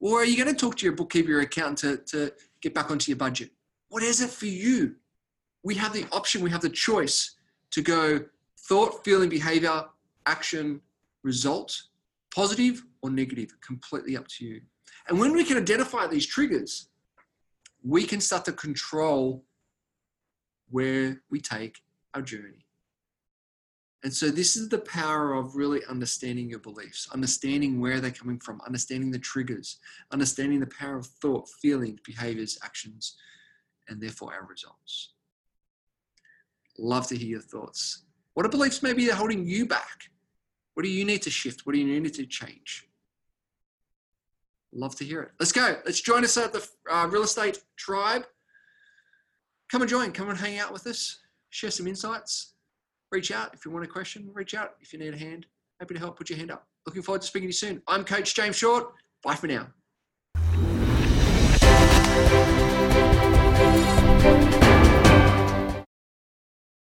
or 0.05 0.21
are 0.21 0.25
you 0.27 0.37
going 0.37 0.55
to 0.55 0.61
talk 0.61 0.77
to 0.77 0.85
your 0.85 0.95
bookkeeper, 0.95 1.31
your 1.31 1.41
accountant 1.41 1.81
to, 1.81 1.97
to 1.97 2.31
get 2.61 2.75
back 2.75 2.91
onto 2.91 3.11
your 3.11 3.17
budget? 3.17 3.51
What 3.89 4.03
is 4.03 4.21
it 4.21 4.29
for 4.29 4.45
you? 4.45 4.97
We 5.63 5.75
have 5.77 5.95
the 5.95 6.05
option, 6.13 6.43
we 6.43 6.51
have 6.51 6.61
the 6.61 6.69
choice 6.69 7.37
to 7.71 7.81
go 7.81 8.21
thought, 8.69 9.03
feeling, 9.03 9.31
behavior, 9.31 9.85
action, 10.27 10.83
result, 11.23 11.85
positive 12.35 12.83
or 13.01 13.09
negative, 13.09 13.59
completely 13.63 14.15
up 14.15 14.29
to 14.29 14.45
you. 14.45 14.61
And 15.09 15.19
when 15.19 15.33
we 15.33 15.43
can 15.43 15.57
identify 15.57 16.07
these 16.07 16.27
triggers, 16.27 16.89
we 17.83 18.05
can 18.05 18.21
start 18.21 18.45
to 18.45 18.53
control 18.53 19.43
where 20.75 21.21
we 21.31 21.41
take 21.41 21.79
our 22.15 22.21
journey. 22.21 22.67
And 24.03 24.13
so 24.13 24.29
this 24.29 24.57
is 24.57 24.69
the 24.69 24.81
power 24.81 25.35
of 25.35 25.55
really 25.55 25.83
understanding 25.89 26.51
your 26.51 26.59
beliefs, 26.59 27.09
understanding 27.13 27.81
where 27.81 28.01
they're 28.01 28.11
coming 28.11 28.41
from, 28.41 28.61
understanding 28.67 29.13
the 29.13 29.21
triggers, 29.21 29.79
understanding 30.11 30.59
the 30.59 30.67
power 30.67 30.97
of 30.97 31.07
thought, 31.07 31.49
feelings, 31.63 32.01
behaviors, 32.05 32.59
actions, 32.65 33.15
and 33.89 34.03
therefore 34.03 34.35
our 34.35 34.47
results. 34.47 35.13
Love 36.77 37.07
to 37.07 37.17
hear 37.17 37.29
your 37.29 37.41
thoughts. 37.41 38.03
What 38.35 38.45
are 38.45 38.49
beliefs 38.49 38.83
maybe 38.83 39.07
they're 39.07 39.15
holding 39.15 39.47
you 39.47 39.67
back? 39.67 40.11
What 40.75 40.83
do 40.83 40.91
you 40.91 41.05
need 41.05 41.23
to 41.23 41.31
shift? 41.31 41.65
What 41.65 41.75
do 41.75 41.79
you 41.79 42.01
need 42.01 42.15
to 42.15 42.27
change? 42.27 42.89
Love 44.73 44.97
to 44.97 45.05
hear 45.05 45.23
it. 45.23 45.31
Let's 45.39 45.53
go. 45.53 45.77
Let's 45.87 46.01
join 46.01 46.25
us 46.25 46.37
at 46.37 46.53
the 46.53 46.69
uh, 46.91 47.07
real 47.09 47.23
estate 47.23 47.63
tribe 47.77 48.25
come 49.71 49.83
and 49.83 49.89
join, 49.89 50.13
come 50.13 50.29
and 50.29 50.39
hang 50.39 50.59
out 50.59 50.73
with 50.73 50.87
us, 50.87 51.21
share 51.51 51.71
some 51.71 51.87
insights, 51.87 52.55
reach 53.11 53.31
out 53.31 53.55
if 53.55 53.65
you 53.65 53.71
want 53.71 53.85
a 53.85 53.89
question, 53.89 54.31
reach 54.33 54.55
out 54.55 54.73
if 54.81 54.93
you 54.93 54.99
need 54.99 55.15
a 55.15 55.19
hand. 55.19 55.47
Happy 55.81 55.95
to 55.95 56.01
help, 56.01 56.17
put 56.17 56.31
your 56.31 56.39
hand 56.39 56.51
up. 56.51 56.67
Looking 56.87 57.03
forward 57.03 57.23
to 57.23 57.27
speaking 57.27 57.49
to 57.49 57.49
you 57.49 57.53
soon. 57.53 57.83
I'm 57.89 58.05
Coach 58.05 58.35
James 58.35 58.57
Short. 58.57 58.93
Bye 59.23 59.35
for 59.35 59.47
now. 59.47 59.69